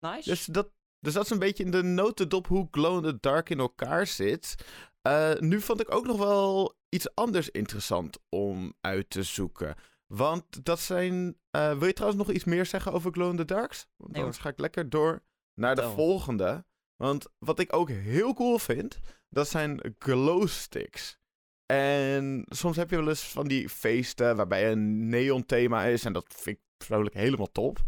[0.00, 0.28] Nice.
[0.28, 4.54] Dus dat, dus dat is een beetje in de notendop hoe glow-in-the-dark in elkaar zit.
[5.02, 9.74] Uh, nu vond ik ook nog wel iets anders interessant om uit te zoeken.
[10.06, 11.36] Want dat zijn.
[11.56, 13.86] Uh, wil je trouwens nog iets meer zeggen over Glow in the Darks?
[13.96, 15.22] Want nee, ga ik lekker door
[15.54, 16.64] naar de volgende.
[16.96, 21.18] Want wat ik ook heel cool vind, dat zijn glow sticks.
[21.66, 26.04] En soms heb je wel eens van die feesten waarbij een neon thema is.
[26.04, 27.78] En dat vind ik persoonlijk helemaal top.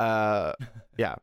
[0.00, 0.52] Uh,
[0.94, 1.18] ja,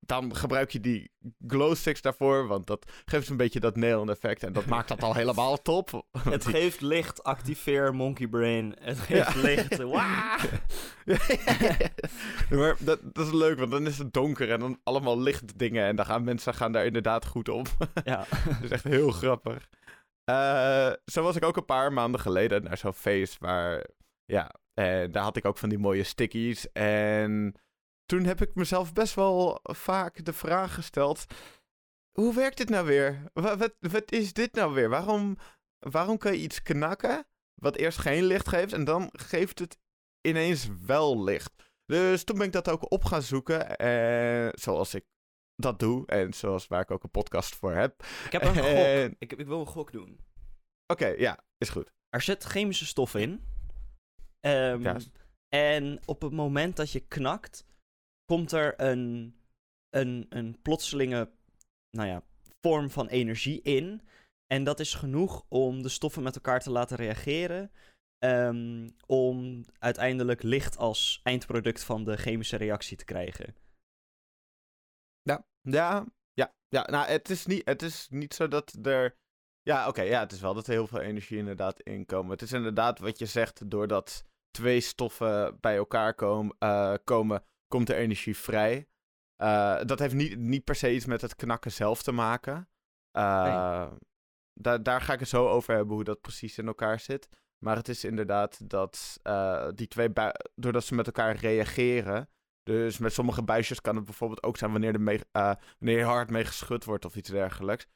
[0.00, 1.10] dan gebruik je die
[1.46, 5.02] glow sticks daarvoor, want dat geeft een beetje dat neon effect en dat maakt dat
[5.02, 6.06] al helemaal top.
[6.18, 8.76] Het geeft licht, activeer monkey brain.
[8.80, 9.78] Het geeft licht.
[12.58, 15.96] maar dat, dat is leuk, want dan is het donker en dan allemaal lichtdingen en
[15.96, 17.68] dan gaan mensen gaan daar inderdaad goed op.
[18.04, 18.24] ja.
[18.44, 19.68] dat is echt heel grappig.
[20.30, 23.86] Uh, zo was ik ook een paar maanden geleden naar zo'n feest waar,
[24.24, 27.54] ja, en daar had ik ook van die mooie stickies en
[28.06, 31.24] toen heb ik mezelf best wel vaak de vraag gesteld:
[32.12, 33.22] hoe werkt dit nou weer?
[33.32, 34.88] Wat, wat, wat is dit nou weer?
[34.88, 35.36] Waarom,
[35.78, 39.78] waarom kan je iets knakken wat eerst geen licht geeft en dan geeft het
[40.20, 41.52] ineens wel licht?
[41.86, 45.04] Dus toen ben ik dat ook op gaan zoeken, eh, zoals ik
[45.56, 48.02] dat doe en zoals waar ik ook een podcast voor heb.
[48.24, 49.16] Ik heb een gok.
[49.18, 50.20] Ik, ik wil een gok doen.
[50.86, 51.92] Oké, ja, is goed.
[52.08, 53.30] Er zit chemische stof in.
[54.40, 54.96] Um, ja.
[55.48, 57.64] En op het moment dat je knakt,
[58.26, 59.36] komt er een,
[59.90, 61.30] een, een plotselinge
[61.90, 62.22] nou ja,
[62.60, 64.02] vorm van energie in.
[64.46, 67.70] En dat is genoeg om de stoffen met elkaar te laten reageren.
[68.24, 73.54] Um, om uiteindelijk licht als eindproduct van de chemische reactie te krijgen.
[75.22, 76.54] Ja, ja, ja.
[76.68, 76.86] ja.
[76.90, 79.16] Nou, het is niet, het is niet zo dat er.
[79.62, 82.30] Ja, oké, ja, het is wel dat er heel veel energie inderdaad inkomen.
[82.30, 87.88] Het is inderdaad wat je zegt, doordat twee stoffen bij elkaar komen, uh, komen komt
[87.88, 88.88] er energie vrij.
[89.42, 92.68] Uh, dat heeft niet, niet per se iets met het knakken zelf te maken.
[93.18, 93.92] Uh,
[94.52, 97.28] daar, daar ga ik het zo over hebben hoe dat precies in elkaar zit.
[97.64, 100.12] Maar het is inderdaad dat uh, die twee,
[100.54, 102.28] doordat ze met elkaar reageren.
[102.62, 106.30] Dus met sommige buisjes kan het bijvoorbeeld ook zijn wanneer, de mee, wanneer je hard
[106.30, 107.86] mee geschud wordt of iets dergelijks.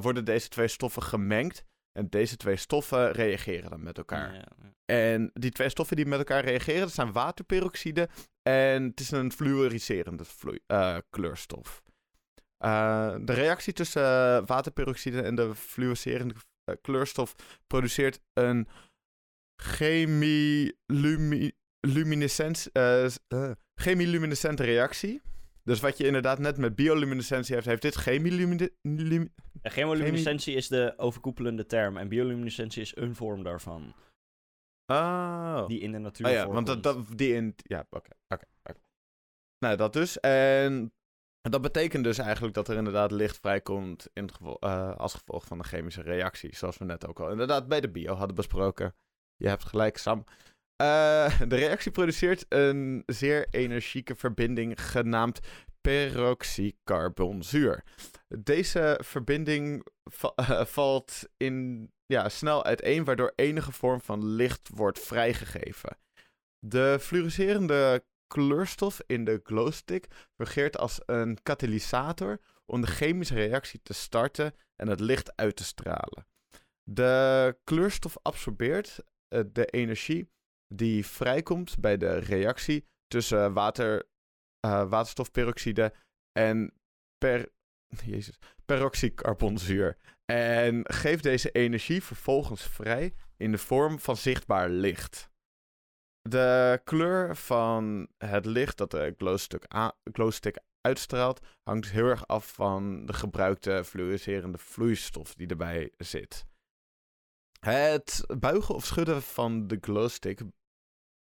[0.00, 1.64] worden deze twee stoffen gemengd.
[1.92, 4.34] En deze twee stoffen reageren dan met elkaar.
[4.34, 4.72] Ja, ja.
[4.84, 8.08] En die twee stoffen die met elkaar reageren, dat zijn waterperoxide
[8.42, 10.24] en het is een fluoriserende
[10.66, 11.82] uh, kleurstof.
[12.64, 16.34] Uh, de reactie tussen uh, waterperoxide en de fluoriserende
[16.80, 17.34] kleurstof
[17.66, 18.68] produceert een
[23.74, 25.22] chemiluminescente reactie.
[25.64, 29.32] Dus wat je inderdaad net met bioluminescentie heeft, heeft dit chemiluminescentie.
[29.62, 33.94] chemoluminescentie is de overkoepelende term en bioluminescentie is een vorm daarvan.
[34.86, 35.66] Oh.
[35.66, 37.54] Die in de natuur oh ja, want dat, dat, die in...
[37.56, 38.44] Ja, oké, oké.
[39.58, 40.20] Nou, dat dus.
[40.20, 40.92] En
[41.40, 45.64] dat betekent dus eigenlijk dat er inderdaad licht vrijkomt in uh, als gevolg van een
[45.64, 46.56] chemische reactie.
[46.56, 48.94] Zoals we net ook al inderdaad bij de bio hadden besproken.
[49.36, 50.24] Je hebt gelijk, Sam.
[50.82, 55.40] Uh, de reactie produceert een zeer energieke verbinding genaamd
[55.80, 57.84] peroxycarbonzuur.
[58.28, 59.86] Deze verbinding
[60.40, 65.96] uh, valt in ja, snel uiteen, waardoor enige vorm van licht wordt vrijgegeven.
[66.58, 73.92] De fluoriserende kleurstof in de glowstick fungeert als een katalysator om de chemische reactie te
[73.92, 76.26] starten en het licht uit te stralen.
[76.82, 80.30] De kleurstof absorbeert uh, de energie
[80.74, 84.08] die vrijkomt bij de reactie tussen water,
[84.66, 85.94] uh, waterstofperoxide
[86.32, 86.72] en
[87.18, 87.48] per,
[88.04, 89.96] Jezus, peroxycarbonzuur.
[90.24, 95.30] En geeft deze energie vervolgens vrij in de vorm van zichtbaar licht.
[96.20, 99.64] De kleur van het licht dat de glowstick,
[100.12, 106.46] glowstick uitstraalt hangt heel erg af van de gebruikte fluoriserende vloeistof die erbij zit.
[107.60, 110.40] Het buigen of schudden van de glowstick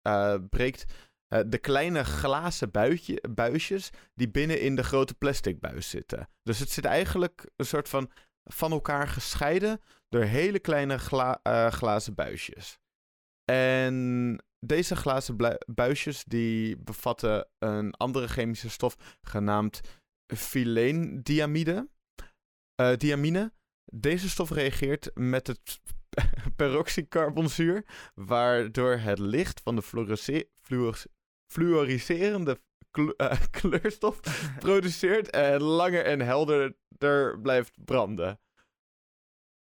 [0.08, 0.92] uh, breekt
[1.34, 6.28] uh, de kleine glazen buitje, buisjes die binnen in de grote plastic buis zitten.
[6.42, 8.10] Dus het zit eigenlijk een soort van
[8.44, 12.78] van elkaar gescheiden door hele kleine gla uh, glazen buisjes.
[13.44, 19.80] En deze glazen buisjes die bevatten een andere chemische stof genaamd
[20.36, 21.88] fileendiamide.
[22.96, 23.52] Diamine.
[23.84, 25.80] Deze stof reageert met het
[26.56, 31.04] peroxycarbonzuur, waardoor het licht van de fluorise- fluor-
[31.52, 34.20] fluoriserende kle- eh, kleurstof
[34.58, 38.40] produceert en langer en helderder blijft branden.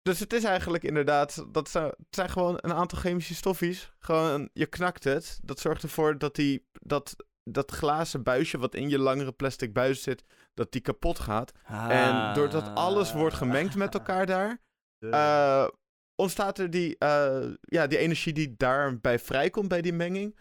[0.03, 3.93] Dus het is eigenlijk inderdaad, dat zijn, het zijn gewoon een aantal chemische stofjes.
[3.99, 5.39] Gewoon, je knakt het.
[5.43, 10.03] Dat zorgt ervoor dat die, dat, dat glazen buisje wat in je langere plastic buis
[10.03, 10.25] zit,
[10.55, 11.53] dat die kapot gaat.
[11.91, 14.63] En doordat alles wordt gemengd met elkaar daar,
[14.99, 15.69] eh,
[16.21, 20.39] ontstaat er die, eh, ja, die energie die daarbij vrijkomt bij die menging.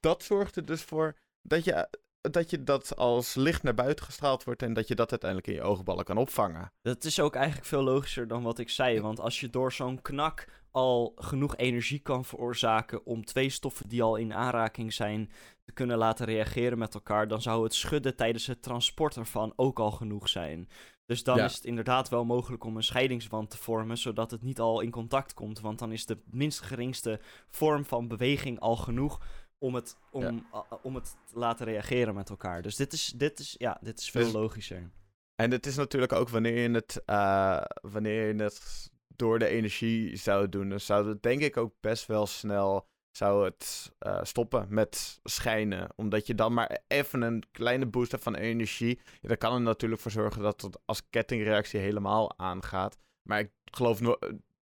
[0.00, 1.88] Dat zorgt er dus voor dat je,
[2.20, 5.56] dat je dat als licht naar buiten gestraald wordt en dat je dat uiteindelijk in
[5.56, 6.72] je oogballen kan opvangen.
[6.82, 9.00] Dat is ook eigenlijk veel logischer dan wat ik zei.
[9.00, 14.02] Want als je door zo'n knak al genoeg energie kan veroorzaken om twee stoffen die
[14.02, 15.30] al in aanraking zijn
[15.64, 19.78] te kunnen laten reageren met elkaar, dan zou het schudden tijdens het transport ervan ook
[19.78, 20.68] al genoeg zijn.
[21.06, 21.44] Dus dan Ja.
[21.44, 24.90] is het inderdaad wel mogelijk om een scheidingswand te vormen, zodat het niet al in
[24.90, 25.60] contact komt.
[25.60, 29.20] Want dan is de minst geringste vorm van beweging al genoeg
[29.58, 30.66] om het, om, Ja.
[30.82, 32.62] om het te laten reageren met elkaar.
[32.62, 34.90] Dus dit is, dit is, ja, dit is veel Dus- logischer.
[35.34, 40.16] En het is natuurlijk ook wanneer je het, eh, wanneer je het door de energie
[40.16, 42.86] zou doen, dan zou het denk ik ook best wel snel
[43.16, 45.92] zou het, eh, stoppen met schijnen.
[45.96, 49.00] Omdat je dan maar even een kleine boost hebt van energie.
[49.20, 52.98] Ja, dan kan er natuurlijk voor zorgen dat het als kettingreactie helemaal aangaat.
[53.22, 54.18] Maar ik geloof no-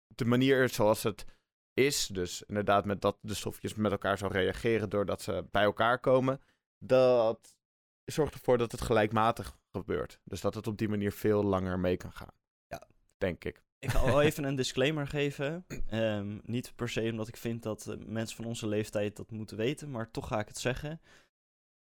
[0.07, 1.25] de manier zoals het
[1.73, 5.99] is, dus inderdaad met dat de stofjes met elkaar zou reageren doordat ze bij elkaar
[5.99, 6.41] komen,
[6.77, 7.57] dat
[8.05, 10.19] zorgt ervoor dat het gelijkmatig gebeurt.
[10.23, 12.33] Dus dat het op die manier veel langer mee kan gaan.
[12.67, 12.87] Ja.
[13.17, 13.61] Denk ik.
[13.79, 15.65] Ik ga wel even een disclaimer geven.
[15.89, 19.57] Ehm, niet per se omdat ik vind dat eh, mensen van onze leeftijd dat moeten
[19.57, 21.01] weten, maar toch ga ik het zeggen.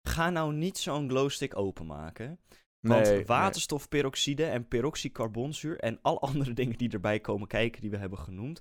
[0.07, 2.39] Ga nou niet zo'n glowstick openmaken.
[2.79, 3.25] Want Nee, nee.
[3.25, 8.60] waterstofperoxide en peroxycarbonzuur en al andere dingen die erbij komen kijken die we hebben genoemd,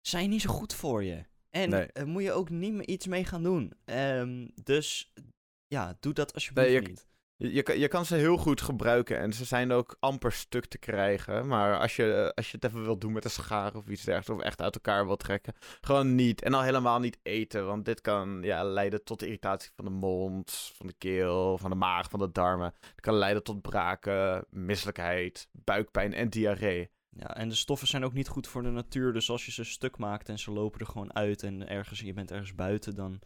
[0.00, 1.24] zijn niet zo goed voor je.
[1.50, 1.88] En Nee.
[1.92, 3.72] daar moet je ook niet meer iets mee gaan doen.
[3.84, 5.12] Ehm, dus
[5.66, 7.06] ja, doe dat alsjeblieft je- niet.
[7.52, 11.46] Je, je, kan- ze heel goed gebruiken en ze zijn ook amper stuk te krijgen.
[11.46, 14.42] Maar als je, als je het even wilt doen met een schaar of iets dergelijks,
[14.42, 16.42] of echt uit elkaar wilt trekken, gewoon niet.
[16.42, 20.72] En al helemaal niet eten, want dit kan ja, leiden tot irritatie van de mond,
[20.76, 22.74] van de keel, van de maag, van de darmen.
[22.80, 26.90] Het kan leiden tot braken, misselijkheid, buikpijn en diarree.
[27.16, 29.12] Ja, en de stoffen zijn ook niet goed voor de natuur.
[29.12, 32.12] Dus als je ze stuk maakt en ze lopen er gewoon uit en ergens, je
[32.12, 33.20] bent ergens buiten, dan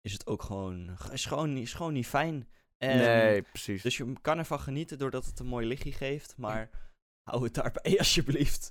[0.00, 2.48] is het ook gewoon, is gewoon, is gewoon niet fijn.
[2.86, 3.82] Nee, precies.
[3.82, 6.70] Dus je kan ervan genieten doordat het een mooi lichtje geeft, maar
[7.30, 8.70] hou het daarbij alsjeblieft.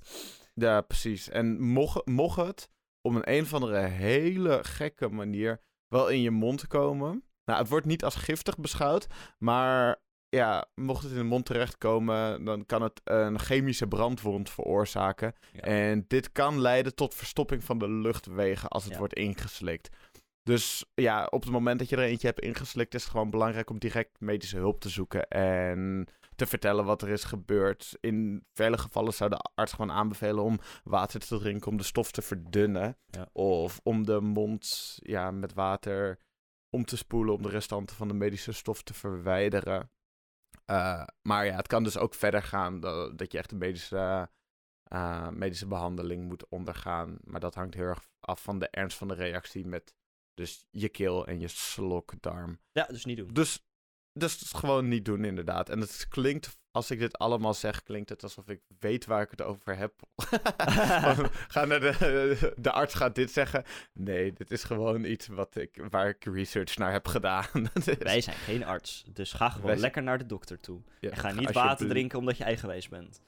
[0.54, 1.28] Ja, precies.
[1.28, 2.68] En mocht, mocht het
[3.00, 7.24] op een een of andere hele gekke manier wel in je mond komen.
[7.44, 9.06] Nou, het wordt niet als giftig beschouwd,
[9.38, 15.32] maar ja, mocht het in de mond terechtkomen, dan kan het een chemische brandwond veroorzaken.
[15.52, 15.60] Ja.
[15.60, 18.98] En dit kan leiden tot verstopping van de luchtwegen als het Ja.
[18.98, 19.96] wordt ingeslikt.
[20.42, 23.70] Dus ja, op het moment dat je er eentje hebt ingeslikt, is het gewoon belangrijk
[23.70, 27.96] om direct medische hulp te zoeken en te vertellen wat er is gebeurd.
[28.00, 32.12] In vele gevallen zou de arts gewoon aanbevelen om water te drinken om de stof
[32.12, 32.98] te verdunnen.
[33.06, 33.28] Ja.
[33.32, 36.18] Of om de mond ja, met water
[36.70, 39.90] om te spoelen om de restanten van de medische stof te verwijderen.
[40.64, 44.30] Eh, maar ja, het kan dus ook verder gaan dat, dat je echt een medische,
[44.82, 47.18] eh, medische behandeling moet ondergaan.
[47.24, 49.94] Maar dat hangt heel erg af van de ernst van de reactie met
[50.34, 52.58] dus je keel en je slokdarm.
[52.72, 53.28] Ja, dus niet doen.
[53.32, 53.64] Dus,
[54.12, 55.68] dus gewoon niet doen, inderdaad.
[55.68, 59.30] En het klinkt, als ik dit allemaal zeg, klinkt het alsof ik weet waar ik
[59.30, 59.94] het over heb.
[61.48, 63.64] Ga naar de, de arts gaat dit zeggen.
[63.92, 67.46] Nee, dit is gewoon iets wat ik, waar ik research naar heb gedaan.
[67.98, 70.82] Wij zijn geen arts, dus ga gewoon Wij lekker naar de dokter toe.
[71.00, 73.20] Ja, en ga niet water drinken omdat je eigenwijs bent.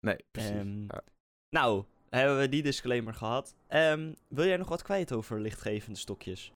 [0.00, 0.50] Nee, precies.
[0.50, 1.02] Ehm, Ja.
[1.50, 1.84] Nou,
[2.18, 3.54] hebben we die disclaimer gehad.
[3.66, 6.52] Ehm, wil jij nog wat kwijt over lichtgevende stokjes?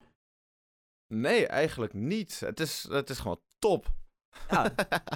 [1.15, 2.41] Nee, eigenlijk niet.
[2.41, 3.87] Het is, het is gewoon top.
[4.51, 4.75] Ja.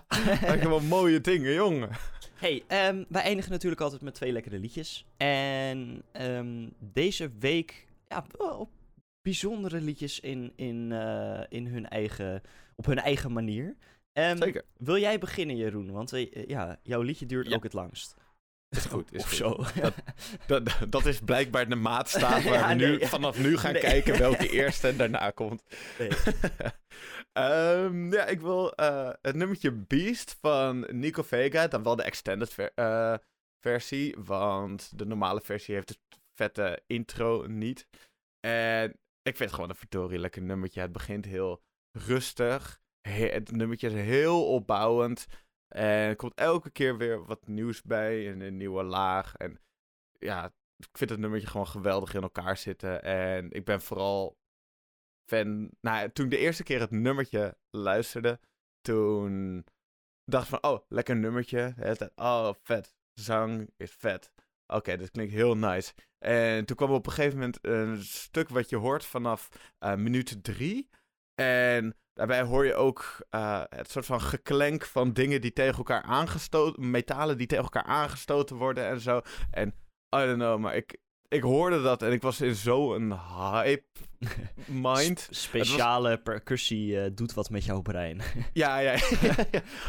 [0.68, 1.90] Wel mooie dingen, jongen.
[2.34, 5.06] Hey, ehm, wij eindigen natuurlijk altijd met twee lekkere liedjes.
[5.16, 8.70] En ehm, deze week, ja, wel op
[9.22, 12.42] bijzondere liedjes in, in, eh, in hun eigen,
[12.76, 13.76] op hun eigen manier.
[14.12, 14.64] Zeker.
[14.76, 15.90] Wil jij beginnen, Jeroen?
[15.90, 17.54] Want eh, ja, jouw liedje duurt Ja.
[17.56, 18.14] ook het langst.
[18.76, 19.36] Is goed, is of goed.
[19.36, 19.64] zo.
[20.46, 23.06] Dat, dat is blijkbaar de maatstaaf waar Ja, we nu, nee.
[23.08, 23.82] vanaf nu gaan Nee.
[23.82, 25.62] kijken welke eerst en daarna komt.
[25.98, 26.08] Nee.
[27.32, 32.52] Ehm, ja, ik wil eh, het nummertje Beast van Nico Vega, dan wel de extended
[32.52, 33.14] ver- eh,
[33.64, 35.98] versie, want de normale versie heeft het
[36.34, 37.86] vette intro niet.
[38.40, 38.90] En
[39.22, 40.80] ik vind het gewoon een verdorie lekker nummertje.
[40.80, 41.62] Het begint heel
[41.98, 42.80] rustig.
[43.08, 45.26] He- het nummertje is heel opbouwend.
[45.70, 49.36] En er komt elke keer weer wat nieuws bij en een nieuwe laag.
[49.36, 49.60] En
[50.18, 53.02] ja, ik vind het nummertje gewoon geweldig in elkaar zitten.
[53.02, 54.38] En ik ben vooral
[55.30, 55.70] fan.
[55.80, 58.40] Nou, toen ik de eerste keer het nummertje luisterde,
[58.80, 59.64] toen
[60.24, 61.74] dacht ik van, oh, lekker nummertje.
[62.14, 62.94] Oh, vet.
[63.14, 64.32] Zang is vet.
[64.66, 65.94] Oké, dit klinkt heel nice.
[66.18, 69.48] En toen kwam op een gegeven moment een stuk wat je hoort vanaf
[69.80, 70.88] uh, minuut drie.
[71.34, 76.02] En daarbij hoor je ook uh, het soort van geklenk van dingen die tegen elkaar
[76.02, 79.20] aangestoten, metalen die tegen elkaar aangestoten worden en zo.
[79.50, 79.68] En
[80.16, 80.98] I don't know, maar ik,
[81.28, 83.84] ik hoorde dat en ik was in zo'n hype
[84.66, 85.28] mind.
[85.30, 88.20] speciale percussie uh, doet wat met jouw brein.
[88.52, 88.98] ja, ja,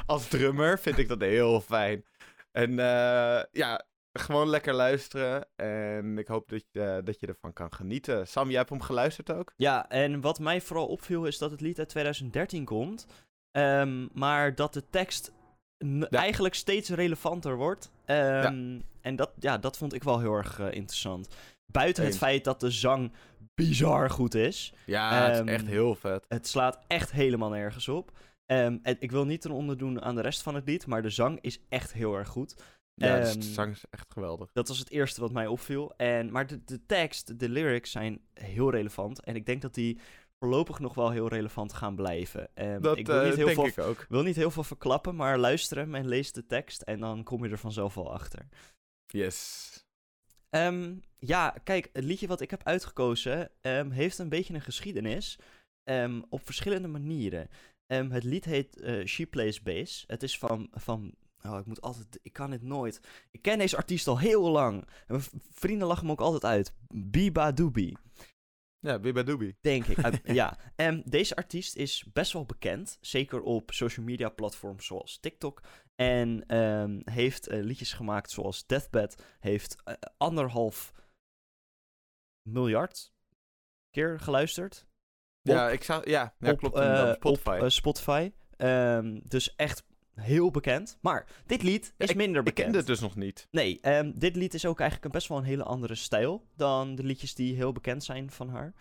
[0.06, 2.06] als drummer vind ik dat heel fijn.
[2.52, 5.48] En uh, ja, gewoon lekker luisteren.
[5.56, 8.28] En ik hoop dat je, dat je ervan kan genieten.
[8.28, 9.54] Sam, jij hebt hem geluisterd ook?
[9.56, 13.08] Ja, en wat mij vooral opviel is dat het lied uit 2013 komt.
[13.52, 15.32] Um, maar dat de tekst
[16.10, 17.92] eigenlijk steeds relevanter wordt.
[18.06, 18.80] Um, ja.
[19.02, 21.28] En dat, ja, dat vond ik wel heel erg uh, interessant.
[21.72, 23.12] Buiten het feit dat de zang
[23.54, 24.74] bizar goed is.
[24.86, 26.26] Ja, um, het is echt heel vet.
[26.28, 28.12] Het slaat echt helemaal nergens op.
[28.46, 31.10] En ik wil niet ten onder doen aan de rest van het lied, maar de
[31.10, 32.56] zang is echt heel erg goed.
[32.94, 34.52] Ja, de um, zang is echt geweldig.
[34.54, 35.94] Dat was het eerste wat mij opviel.
[35.96, 39.24] En, maar de, de tekst, de lyrics zijn heel relevant.
[39.24, 40.00] En ik denk dat die
[40.40, 42.50] voorlopig nog wel heel relevant gaan blijven.
[42.56, 44.06] Um, dat ik wil niet uh, heel denk veel, ik ook.
[44.10, 46.82] wil niet heel veel verklappen, maar luister hem en lees de tekst.
[46.82, 48.48] En dan kom je er vanzelf wel achter.
[49.06, 49.70] Yes.
[50.50, 55.40] Um, ja, kijk, het liedje wat ik heb uitgekozen um, heeft een beetje een geschiedenis.
[55.84, 57.50] Um, op verschillende manieren.
[57.88, 60.04] het lied heet uh, She Plays Bass.
[60.08, 61.14] Het is van, van
[61.44, 62.20] Oh, ik moet altijd.
[62.22, 63.02] Ik kan het nooit.
[63.32, 64.82] Ik ken deze artiest al heel lang.
[64.82, 66.74] En mijn vrienden lachen me ook altijd uit.
[66.88, 67.98] Biba Doobie.
[68.80, 69.58] Ja, Biba Doobie.
[69.62, 69.98] Denk ik.
[69.98, 70.58] uh, ja.
[70.76, 72.98] En deze artiest is best wel bekend.
[73.02, 75.62] Zeker op social media platforms zoals TikTok.
[75.96, 79.26] En um, heeft uh, liedjes gemaakt zoals Deathbed.
[79.40, 80.94] Heeft uh, anderhalf
[82.50, 83.14] miljard
[83.90, 84.88] keer geluisterd.
[85.42, 86.78] Ja, ik zou, ja, ja op, klopt.
[86.78, 87.60] uh, Spotify.
[87.62, 88.32] Op, Spotify.
[88.58, 89.84] Um, dus echt
[90.22, 90.98] heel bekend.
[91.02, 92.58] Maar dit lied is ik, minder bekend.
[92.58, 93.48] Ik kende het dus nog niet.
[93.52, 96.96] Nee, um, dit lied is ook eigenlijk een best wel een hele andere stijl dan
[96.96, 98.74] de liedjes die heel bekend zijn van haar.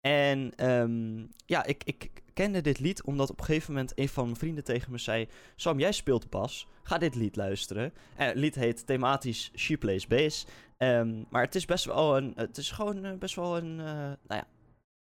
[0.00, 4.24] En um, ja, ik, ik kende dit lied omdat op een gegeven moment een van
[4.24, 5.28] mijn vrienden tegen me zei...
[5.56, 7.92] Sam, jij speelt bas, ga dit lied luisteren.
[8.16, 10.46] En het lied heet thematisch She Plays Bass.
[10.78, 12.32] Um, maar het is best wel een...
[12.36, 13.78] Het is gewoon uh, best wel een...
[13.78, 14.46] Uh, nou ja,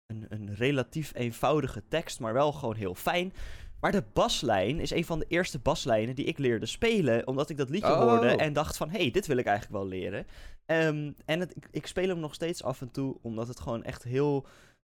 [0.06, 3.34] een, een relatief eenvoudige tekst, maar wel gewoon heel fijn.
[3.86, 7.28] Maar de baslijn is een van de eerste baslijnen die ik leerde spelen.
[7.28, 8.00] Omdat ik dat liedje Oh.
[8.00, 8.90] hoorde en dacht van...
[8.90, 10.26] hé, hey, dit wil ik eigenlijk wel leren.
[10.66, 13.18] Um, en het, ik, ik speel hem nog steeds af en toe...
[13.22, 14.46] omdat het gewoon echt heel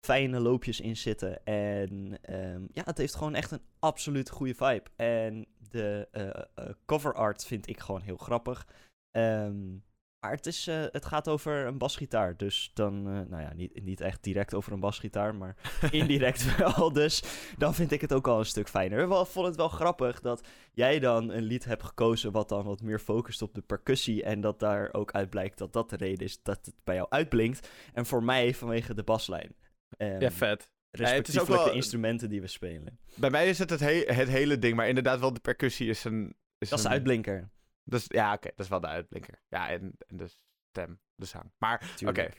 [0.05, 1.45] fijne loopjes in zitten.
[1.45, 4.89] En um, ja, het heeft gewoon echt een absoluut goede vibe.
[4.95, 8.67] En de uh, uh, cover art vind ik gewoon heel grappig.
[9.11, 9.83] Um,
[10.23, 12.37] maar het, is, uh, het gaat over een basgitaar.
[12.37, 15.55] Dus dan, uh, nou ja, niet, niet echt direct over een basgitaar, maar
[15.91, 16.93] indirect wel.
[16.93, 17.23] Dus
[17.57, 18.99] dan vind ik het ook al een stuk fijner.
[18.99, 22.81] Ik vond het wel grappig dat jij dan een lied hebt gekozen wat dan wat
[22.81, 24.23] meer focust op de percussie.
[24.23, 27.07] En dat daar ook uit blijkt dat dat de reden is dat het bij jou
[27.09, 27.69] uitblinkt.
[27.93, 29.55] En voor mij vanwege de baslijn.
[29.97, 30.71] Um, ja, vet.
[30.91, 32.99] Respectievelijk ja, het is ook wel, de instrumenten die we spelen.
[33.15, 36.03] Bij mij is het het, he het hele ding, maar inderdaad wel de percussie is
[36.03, 36.35] een...
[36.57, 37.51] Is dat is de uitblinker.
[37.83, 39.41] Dus ja, oké, okay, dat is wel de uitblinker.
[39.47, 40.27] Ja, en, en de
[40.69, 41.51] stem, de zang.
[41.57, 42.09] Maar, oké.
[42.09, 42.33] Okay.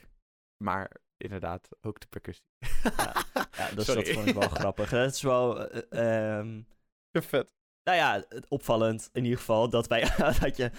[0.63, 2.45] Maar inderdaad, ook de percussie.
[2.83, 3.13] Ja,
[3.57, 4.89] ja dus dat vond ik wel grappig.
[4.89, 5.75] Het is wel...
[5.93, 6.67] Uh, um...
[7.11, 7.53] vet.
[7.83, 10.71] Nou ja, opvallend in ieder geval dat, wij, dat je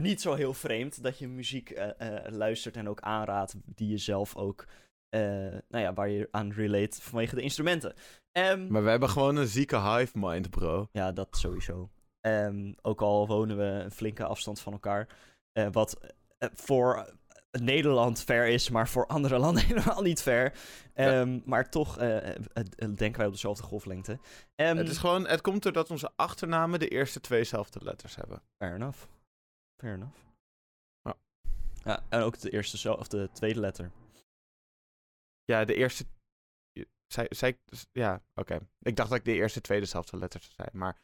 [0.00, 3.98] niet zo heel vreemd dat je muziek uh, uh, luistert en ook aanraadt die je
[3.98, 4.64] zelf ook,
[5.10, 5.20] uh,
[5.68, 7.94] nou ja, waar je aan relate vanwege de instrumenten.
[8.32, 10.88] Um, maar we hebben gewoon een zieke hive mind, bro.
[10.92, 11.90] Ja, dat sowieso.
[12.20, 15.08] Um, ook al wonen we een flinke afstand van elkaar.
[15.52, 15.98] Uh, wat
[16.38, 17.16] uh, voor
[17.50, 20.52] Nederland ver is, maar voor andere landen helemaal niet ver.
[20.94, 21.40] Um, ja.
[21.44, 22.16] Maar toch uh,
[22.78, 24.12] denken wij op dezelfde golflengte.
[24.56, 28.42] Um, het is gewoon, het komt doordat onze achternamen de eerste tweezelfde letters hebben.
[28.56, 28.98] Fair enough.
[29.76, 30.16] Fair enough.
[31.02, 31.14] Ja.
[31.84, 33.90] ja en ook de eerste of de tweede letter.
[35.44, 36.04] Ja, de eerste.
[37.06, 37.58] Zij, zij,
[37.92, 38.40] ja, oké.
[38.40, 38.68] Okay.
[38.82, 41.00] Ik dacht dat ik de eerste, tweede, dezelfde letters zei, maar.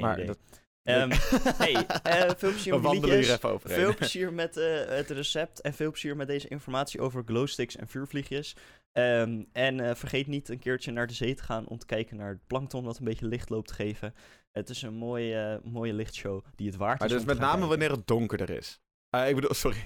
[0.00, 0.38] Maar dat...
[0.88, 1.10] Um,
[1.54, 3.78] hey, uh, veel plezier We met wandelen hier even overheen.
[3.78, 7.88] Veel plezier met uh, het recept en veel plezier met deze informatie over glowsticks en
[7.88, 8.56] vuurvliegjes.
[8.92, 12.16] Um, en uh, vergeet niet een keertje naar de zee te gaan om te kijken
[12.16, 14.14] naar het plankton wat een beetje licht loopt te geven.
[14.52, 17.14] Het is een mooie, mooie lichtshow die het waard maar is.
[17.14, 17.68] Maar dus met name kijken.
[17.68, 18.80] wanneer het donkerder is.
[19.10, 19.84] Uh, ik bedoel, sorry.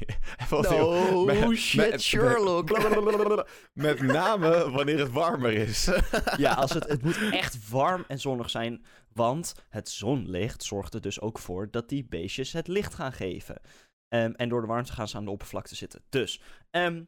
[0.50, 2.70] no, met, shit, met, Sherlock.
[2.70, 5.90] Met, met name wanneer het warmer is.
[6.36, 8.84] ja, als het, het moet echt warm en zonnig zijn.
[9.14, 13.60] Want het zonlicht zorgt er dus ook voor dat die beestjes het licht gaan geven.
[14.08, 16.02] Ehm, en door de warmte gaan ze aan de oppervlakte zitten.
[16.08, 17.04] Dus, ehm,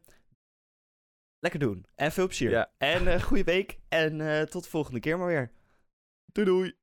[1.38, 1.86] lekker doen.
[1.94, 2.50] En veel plezier.
[2.50, 2.72] Ja.
[2.78, 3.78] En eh goede week.
[3.88, 5.52] En eh, tot de volgende keer maar weer.
[6.32, 6.76] Doei doei.